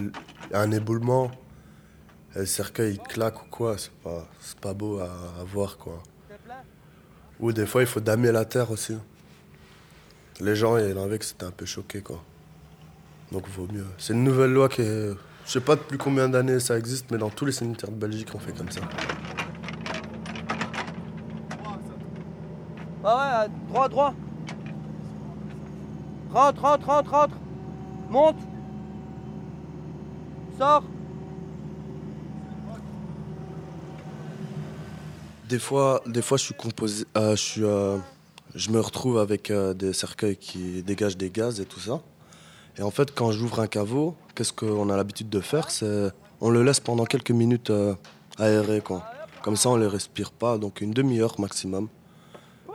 un 0.54 0.72
éboulement. 0.72 1.32
Et 2.36 2.40
le 2.40 2.46
cercueil 2.46 2.94
il 2.94 3.00
claque 3.00 3.42
ou 3.44 3.46
quoi, 3.50 3.78
c'est 3.78 3.92
pas, 3.92 4.28
pas 4.62 4.74
beau 4.74 5.00
à, 5.00 5.10
voir 5.46 5.78
quoi. 5.78 6.02
Ou 7.40 7.52
des 7.52 7.66
fois 7.66 7.82
il 7.82 7.88
faut 7.88 8.00
damer 8.00 8.32
la 8.32 8.46
terre 8.46 8.72
aussi. 8.72 8.96
Les 10.42 10.56
gens, 10.56 10.78
il 10.78 10.90
y 10.90 10.94
en 10.94 11.04
avait 11.04 11.18
c'était 11.22 11.46
un 11.46 11.52
peu 11.52 11.66
choqués 11.66 12.02
quoi. 12.02 12.22
Donc 13.32 13.48
vaut 13.50 13.68
mieux. 13.72 13.86
C'est 13.98 14.14
une 14.14 14.24
nouvelle 14.24 14.52
loi 14.52 14.70
qui 14.70 14.82
est. 14.82 15.12
Je 15.46 15.52
sais 15.52 15.62
pas 15.62 15.76
depuis 15.76 15.98
combien 15.98 16.28
d'années 16.28 16.60
ça 16.60 16.78
existe, 16.78 17.12
mais 17.12 17.18
dans 17.18 17.30
tous 17.30 17.46
les 17.46 17.52
cimetières 17.52 17.92
de 17.92 17.98
Belgique 17.98 18.30
on 18.34 18.40
fait 18.40 18.54
comme 18.54 18.72
ça. 18.72 18.82
Droit, 23.70 23.90
droit. 23.90 24.14
Rentre, 26.32 26.62
rentre, 26.62 26.86
rentre, 26.88 27.12
rentre. 27.12 27.36
Monte. 28.10 28.36
Sors. 30.58 30.84
Des 35.50 35.60
fois, 35.60 36.02
des 36.08 36.22
fois, 36.22 36.38
je 36.38 36.44
suis 36.44 36.54
composé, 36.56 37.06
euh, 37.18 37.36
je 37.36 37.42
suis, 37.42 37.64
euh, 37.64 37.98
je 38.56 38.72
me 38.72 38.80
retrouve 38.80 39.20
avec 39.20 39.52
euh, 39.52 39.74
des 39.76 39.94
cercueils 39.94 40.38
qui 40.38 40.82
dégagent 40.82 41.18
des 41.18 41.30
gaz 41.30 41.60
et 41.60 41.66
tout 41.66 41.80
ça. 41.80 42.02
Et 42.78 42.82
en 42.82 42.90
fait, 42.90 43.14
quand 43.14 43.32
j'ouvre 43.32 43.60
un 43.60 43.68
caveau, 43.68 44.16
qu'est-ce 44.34 44.54
qu'on 44.54 44.90
a 44.90 44.98
l'habitude 44.98 45.30
de 45.30 45.40
faire? 45.40 45.70
C'est, 45.70 46.10
on 46.42 46.50
le 46.50 46.64
laisse 46.64 46.80
pendant 46.80 47.06
quelques 47.06 47.32
minutes 47.32 47.72
aérer, 48.38 48.82
quoi. 48.82 49.04
Comme 49.44 49.56
ça, 49.56 49.70
on 49.70 49.76
les 49.78 49.88
respire 49.88 50.32
pas, 50.32 50.58
donc 50.58 50.82
une 50.82 50.92
demi-heure 50.92 51.40
maximum. 51.40 51.88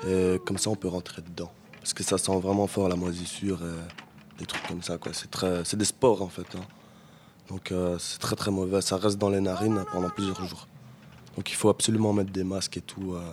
Et 0.07 0.41
comme 0.47 0.59
ça, 0.59 0.71
on 0.71 0.77
peut 0.77 0.89
rentrer 0.89 1.23
dedans. 1.23 1.51
Parce 1.79 1.93
que 1.95 2.03
ça 2.03 2.19
sent 2.19 2.39
vraiment 2.41 2.67
fort 2.67 2.89
la 2.89 2.97
moisissure 2.97 3.59
et 3.63 4.39
des 4.39 4.47
trucs 4.47 4.67
comme 4.67 4.83
ça, 4.83 4.99
quoi. 4.99 5.13
C'est 5.13 5.31
très, 5.31 5.65
c'est 5.65 5.77
des 5.77 5.85
spores 5.85 6.23
en 6.23 6.29
fait. 6.29 6.47
hein. 6.57 6.61
Donc 7.49 7.73
euh, 7.73 7.99
c'est 7.99 8.19
très 8.19 8.37
très 8.37 8.51
mauvais. 8.51 8.81
Ça 8.81 8.97
reste 8.97 9.19
dans 9.19 9.29
les 9.31 9.41
narines 9.41 9.85
pendant 9.93 10.11
plusieurs 10.11 10.43
jours. 10.45 10.67
Donc 11.37 11.51
il 11.51 11.55
faut 11.55 11.69
absolument 11.69 12.13
mettre 12.13 12.31
des 12.33 12.45
masques 12.45 12.77
et 12.77 12.81
tout. 12.83 13.15
euh. 13.15 13.33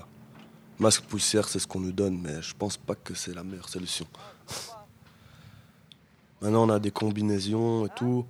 Masque 0.80 1.04
poussière, 1.06 1.48
c'est 1.48 1.60
ce 1.60 1.66
qu'on 1.68 1.80
nous 1.80 1.92
donne, 1.92 2.20
mais 2.22 2.42
je 2.42 2.54
pense 2.56 2.78
pas 2.78 2.94
que 2.96 3.14
c'est 3.16 3.34
la 3.34 3.44
meilleure 3.44 3.70
solution. 3.70 4.06
Maintenant, 6.42 6.66
on 6.68 6.70
a 6.70 6.80
des 6.80 6.92
combinaisons 6.92 7.86
et 7.88 7.90
tout. 7.96 8.26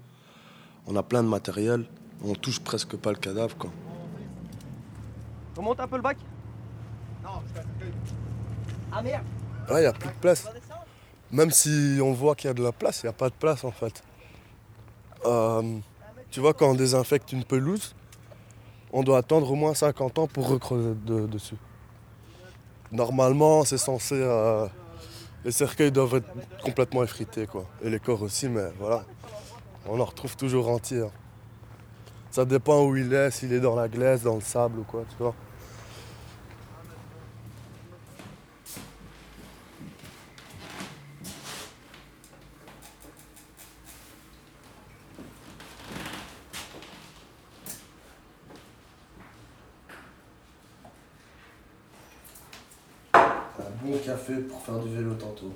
On 0.87 0.95
a 0.95 1.03
plein 1.03 1.23
de 1.23 1.27
matériel. 1.27 1.85
On 2.23 2.33
touche 2.35 2.59
presque 2.61 2.95
pas 2.95 3.11
le 3.11 3.17
cadavre, 3.17 3.57
quoi. 3.57 3.69
Remonte 5.57 5.79
un 5.81 5.87
peu 5.87 5.97
le 5.97 6.01
bac? 6.01 6.17
Ah 9.69 9.73
il 9.77 9.79
n'y 9.81 9.85
a 9.85 9.93
plus 9.93 10.09
de 10.09 10.13
place. 10.21 10.45
Même 11.31 11.51
si 11.51 11.99
on 12.01 12.13
voit 12.13 12.35
qu'il 12.35 12.47
y 12.47 12.51
a 12.51 12.53
de 12.53 12.63
la 12.63 12.71
place, 12.71 13.01
il 13.03 13.07
n'y 13.07 13.09
a 13.09 13.13
pas 13.13 13.29
de 13.29 13.35
place 13.35 13.63
en 13.63 13.71
fait. 13.71 14.01
Euh, 15.25 15.77
tu 16.31 16.39
vois, 16.39 16.53
quand 16.53 16.69
on 16.69 16.73
désinfecte 16.75 17.31
une 17.33 17.43
pelouse, 17.43 17.95
on 18.93 19.03
doit 19.03 19.17
attendre 19.17 19.51
au 19.51 19.55
moins 19.55 19.73
50 19.73 20.19
ans 20.19 20.27
pour 20.27 20.47
recreuser 20.47 20.93
de- 21.05 21.25
dessus. 21.27 21.57
Normalement, 22.91 23.65
c'est 23.65 23.77
censé. 23.77 24.15
euh, 24.15 24.67
les 25.43 25.51
cercueils 25.51 25.91
doivent 25.91 26.15
être 26.15 26.61
complètement 26.63 27.03
effrités, 27.03 27.45
quoi. 27.47 27.65
Et 27.81 27.89
les 27.89 27.99
corps 27.99 28.21
aussi, 28.21 28.47
mais 28.49 28.69
voilà. 28.79 29.03
On 29.85 29.99
en 29.99 30.05
retrouve 30.05 30.35
toujours 30.35 30.69
entiers. 30.69 31.01
hein. 31.01 31.11
Ça 32.31 32.43
dépend 32.45 32.83
où 32.85 32.95
il 32.95 33.13
est, 33.13 33.31
s'il 33.31 33.53
est 33.53 33.59
dans 33.59 33.75
la 33.75 33.87
glaise, 33.87 34.23
dans 34.23 34.35
le 34.35 34.41
sable 34.41 34.79
ou 34.79 34.83
quoi, 34.83 35.03
tu 35.09 35.15
vois. 35.21 35.33
Faire 54.67 54.79
du 54.79 54.93
vélo 54.93 55.13
tantôt. 55.13 55.53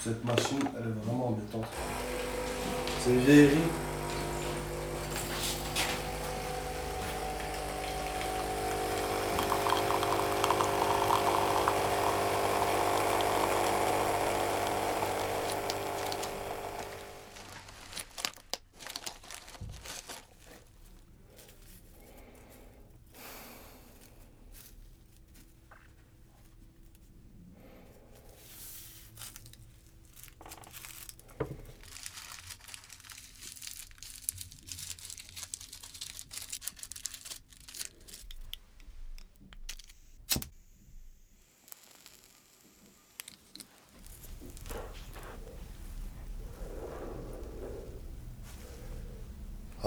Cette 0.00 0.24
machine, 0.24 0.60
elle 0.78 0.88
est 0.88 1.04
vraiment 1.04 1.28
embêtante. 1.28 1.66
C'est 3.00 3.10
une 3.10 3.20
vieillerie. 3.20 3.58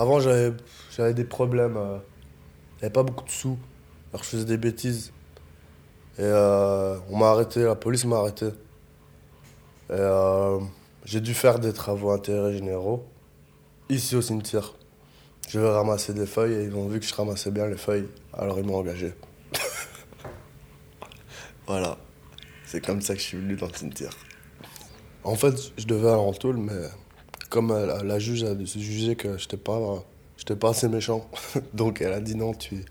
Avant, 0.01 0.19
j'avais 0.19 1.13
des 1.13 1.23
problèmes. 1.23 1.77
euh, 1.77 1.99
J'avais 2.79 2.91
pas 2.91 3.03
beaucoup 3.03 3.23
de 3.23 3.29
sous. 3.29 3.59
Alors, 4.11 4.23
je 4.23 4.29
faisais 4.29 4.45
des 4.45 4.57
bêtises. 4.57 5.13
Et 6.17 6.23
euh, 6.23 6.97
on 7.11 7.17
m'a 7.17 7.27
arrêté, 7.27 7.61
la 7.61 7.75
police 7.75 8.05
m'a 8.05 8.17
arrêté. 8.17 8.47
Et 8.47 8.51
euh, 9.91 10.59
j'ai 11.05 11.21
dû 11.21 11.35
faire 11.35 11.59
des 11.59 11.71
travaux 11.71 12.09
intérêts 12.09 12.51
généraux 12.51 13.05
ici 13.89 14.15
au 14.15 14.23
cimetière. 14.23 14.73
Je 15.47 15.59
vais 15.59 15.69
ramasser 15.69 16.15
des 16.15 16.25
feuilles 16.25 16.53
et 16.53 16.63
ils 16.63 16.75
ont 16.75 16.87
vu 16.87 16.99
que 16.99 17.05
je 17.05 17.13
ramassais 17.13 17.51
bien 17.51 17.67
les 17.67 17.77
feuilles. 17.77 18.07
Alors, 18.33 18.57
ils 18.57 18.65
m'ont 18.65 18.77
engagé. 18.77 19.13
voilà. 21.67 21.95
C'est 22.65 22.83
comme 22.83 23.01
ça 23.01 23.13
que 23.13 23.19
je 23.19 23.25
suis 23.25 23.37
venu 23.37 23.55
dans 23.55 23.67
le 23.67 23.75
cimetière. 23.75 24.17
En 25.23 25.35
fait, 25.35 25.53
je 25.77 25.85
devais 25.85 26.09
aller 26.09 26.17
en 26.17 26.33
tôle, 26.33 26.57
mais 26.57 26.89
comme 27.51 27.71
euh, 27.71 28.01
la, 28.01 28.17
juge 28.17 28.43
a 28.43 28.55
jugé 28.65 29.15
que 29.15 29.37
j'étais 29.37 29.57
pas, 29.57 30.03
j'étais 30.37 30.55
pas 30.55 30.69
assez 30.69 30.87
méchant, 30.87 31.29
donc 31.73 32.01
elle 32.01 32.13
a 32.13 32.21
dit 32.21 32.35
non, 32.35 32.53
tu, 32.53 32.83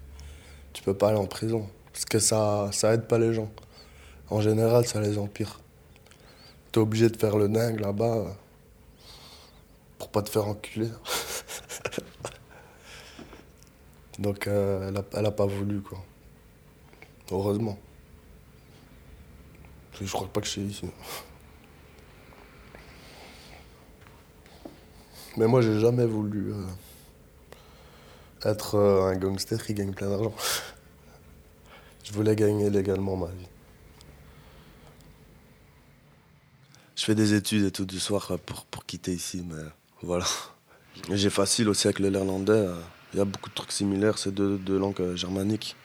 tu 0.73 0.83
peux 0.83 0.94
pas 0.94 1.09
aller 1.09 1.18
en 1.18 1.27
prison. 1.27 1.66
Parce 1.92 2.05
que 2.05 2.20
ça, 2.20 2.68
ça 2.70 2.94
aide 2.94 3.09
pas 3.09 3.18
les 3.18 3.35
gens. 3.35 3.51
En 4.29 4.40
général, 4.40 4.87
ça 4.87 5.01
les 5.01 5.18
empire. 5.18 5.61
T'es 6.70 6.79
obligé 6.79 7.09
de 7.09 7.16
faire 7.16 7.37
le 7.37 7.49
dingue 7.49 7.81
là-bas 7.81 8.16
euh, 8.16 8.29
pour 9.99 10.11
pas 10.11 10.23
te 10.23 10.31
faire 10.31 10.46
enculer. 10.46 10.88
donc 14.20 14.46
euh, 14.46 14.88
elle, 14.88 14.96
a, 14.99 15.05
elle 15.14 15.27
a 15.27 15.33
pas 15.33 15.46
voulu, 15.46 15.81
quoi. 15.81 15.99
Heureusement. 17.33 17.77
Je 20.01 20.12
crois 20.12 20.29
pas 20.29 20.40
que 20.40 20.46
je 20.46 20.53
suis 20.53 20.62
ici. 20.62 20.87
Mais 25.37 25.47
moi, 25.47 25.61
j'ai 25.62 25.79
jamais 25.79 26.07
voulu 26.07 26.53
euh, 26.53 26.66
être 28.43 28.75
euh, 28.75 29.12
un 29.12 29.16
gangster 29.16 29.64
qui 29.64 29.75
gagne 29.75 29.93
plein 29.93 30.09
d'argent. 30.09 30.35
Je 32.05 32.12
voulais 32.12 32.35
gagner 32.35 32.69
légalement 32.69 33.16
ma 33.16 33.29
vie. 33.29 33.47
Je 36.97 37.05
fais 37.05 37.14
des 37.14 37.35
études 37.35 37.64
et 37.64 37.71
tout 37.71 37.85
du 37.85 38.01
soir 38.01 38.33
euh, 38.33 38.37
pour, 38.45 38.64
pour 38.66 38.85
quitter 38.85 39.12
ici, 39.12 39.45
mais 39.49 39.62
voilà. 40.03 40.27
J'ai 41.11 41.31
facile 41.31 41.69
aussi 41.69 41.87
avec 41.87 42.01
le 42.01 42.11
néerlandais. 42.11 42.66
Il 43.12 43.19
y 43.19 43.23
a 43.23 43.25
beaucoup 43.25 43.49
de 43.51 43.55
trucs 43.55 43.73
similaires, 43.73 44.19
c'est 44.19 44.35
deux, 44.35 44.59
deux 44.59 44.79
langues 44.79 45.14
germaniques. 45.14 45.77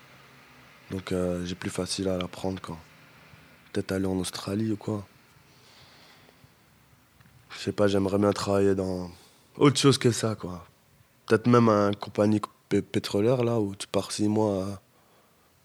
Donc 0.92 1.14
j'ai 1.46 1.56
plus 1.56 1.70
facile 1.70 2.10
à 2.10 2.18
l'apprendre, 2.18 2.62
quoi. 2.62 2.78
Peut-être 3.72 3.92
aller 3.92 4.06
en 4.06 4.18
Australie 4.18 4.72
ou 4.72 4.78
quoi. 4.78 5.06
Je 7.52 7.60
sais 7.60 7.72
pas, 7.72 7.88
j'aimerais 7.88 8.18
bien 8.18 8.34
travailler 8.34 8.76
dans 8.76 9.10
autre 9.58 9.78
chose 9.78 9.98
que 9.98 10.12
ça, 10.12 10.36
quoi. 10.36 10.66
Peut-être 11.26 11.48
même 11.48 11.70
une 11.70 11.96
compagnie 11.96 12.42
pé- 12.70 12.82
pétrolière, 12.82 13.44
là, 13.44 13.60
où 13.60 13.76
tu 13.76 13.88
pars 13.88 14.12
six 14.12 14.28
mois 14.28 14.54
euh, 14.54 14.76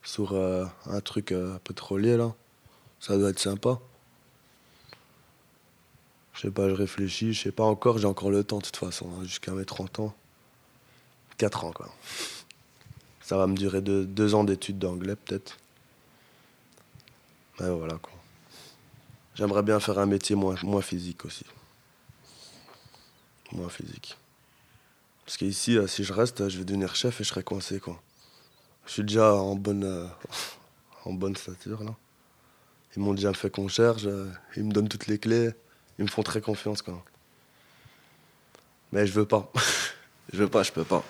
sur 0.02 0.32
euh, 0.32 0.64
un 0.86 1.00
truc 1.00 1.32
euh, 1.32 1.58
pétrolier, 1.64 2.16
là. 2.16 2.34
Ça 3.00 3.16
doit 3.18 3.30
être 3.30 3.38
sympa. 3.38 3.78
Je 6.34 6.42
sais 6.42 6.50
pas, 6.50 6.68
je 6.68 6.74
réfléchis, 6.74 7.32
je 7.34 7.42
sais 7.42 7.52
pas 7.52 7.64
encore, 7.64 7.98
j'ai 7.98 8.06
encore 8.06 8.30
le 8.30 8.44
temps, 8.44 8.58
de 8.58 8.64
toute 8.64 8.76
façon, 8.76 9.08
hein, 9.12 9.24
jusqu'à 9.24 9.52
mes 9.52 9.64
30 9.64 10.00
ans. 10.00 10.14
4 11.36 11.64
ans, 11.64 11.72
quoi. 11.72 11.88
Ça 13.20 13.36
va 13.36 13.46
me 13.46 13.54
durer 13.56 13.80
deux, 13.80 14.34
ans 14.34 14.44
d'études 14.44 14.78
d'anglais, 14.78 15.16
peut-être. 15.16 15.58
Mais 17.60 17.70
voilà, 17.70 17.94
quoi. 17.98 18.12
J'aimerais 19.34 19.62
bien 19.62 19.80
faire 19.80 19.98
un 19.98 20.06
métier 20.06 20.34
moins 20.36 20.82
physique 20.82 21.24
aussi. 21.24 21.44
Moi, 23.52 23.68
physique. 23.68 24.16
Parce 25.24 25.36
qu'ici, 25.36 25.76
euh, 25.76 25.86
si 25.86 26.04
je 26.04 26.12
reste, 26.12 26.48
je 26.48 26.58
vais 26.58 26.64
devenir 26.64 26.94
chef 26.94 27.20
et 27.20 27.24
je 27.24 27.28
serai 27.28 27.42
coincé, 27.42 27.80
quoi. 27.80 28.00
Je 28.86 28.92
suis 28.92 29.04
déjà 29.04 29.34
en 29.34 29.54
bonne, 29.54 29.84
euh, 29.84 31.34
stature, 31.36 31.82
là. 31.84 31.94
Ils 32.96 33.02
m'ont 33.02 33.14
déjà 33.14 33.32
fait 33.32 33.50
concierge, 33.50 34.06
euh, 34.06 34.28
ils 34.56 34.64
me 34.64 34.72
donnent 34.72 34.88
toutes 34.88 35.06
les 35.06 35.18
clés, 35.18 35.50
ils 35.98 36.04
me 36.04 36.10
font 36.10 36.22
très 36.22 36.40
confiance, 36.40 36.82
quoi. 36.82 37.04
Mais 38.92 39.06
je 39.06 39.12
veux 39.12 39.26
pas. 39.26 39.52
je 40.32 40.38
veux 40.38 40.48
pas, 40.48 40.62
je 40.62 40.72
peux 40.72 40.84
pas. 40.84 41.04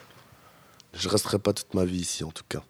Je 0.93 1.09
resterai 1.09 1.39
pas 1.39 1.53
toute 1.53 1.73
ma 1.75 1.85
vie 1.85 2.01
ici, 2.01 2.25
en 2.25 2.31
tout 2.31 2.45
cas. 2.49 2.63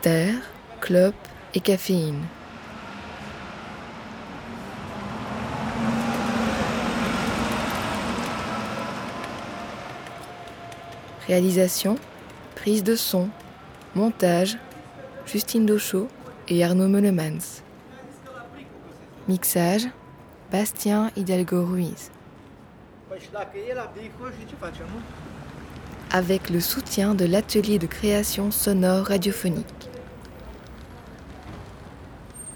Terre, 0.00 0.34
clope 0.80 1.14
et 1.52 1.60
caféine. 1.60 2.22
Réalisation, 11.26 11.96
prise 12.54 12.84
de 12.84 12.94
son, 12.94 13.28
montage, 13.94 14.58
Justine 15.26 15.66
Dochot 15.66 16.08
et 16.48 16.64
Arnaud 16.64 16.88
Meulemans. 16.88 17.62
Mixage, 19.28 19.88
Bastien 20.50 21.10
Hidalgo 21.16 21.64
Ruiz. 21.64 22.10
Avec 26.10 26.50
le 26.50 26.60
soutien 26.60 27.14
de 27.14 27.24
l'atelier 27.24 27.78
de 27.78 27.86
création 27.86 28.50
sonore 28.50 29.06
radiophonique. 29.06 29.66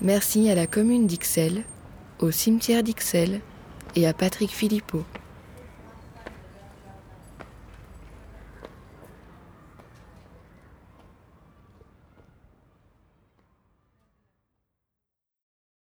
Merci 0.00 0.50
à 0.50 0.54
la 0.54 0.66
commune 0.66 1.06
d'Ixelles, 1.06 1.62
au 2.18 2.30
cimetière 2.30 2.82
d'Ixelles 2.82 3.40
et 3.96 4.06
à 4.06 4.12
Patrick 4.12 4.50
Philippot. 4.50 5.04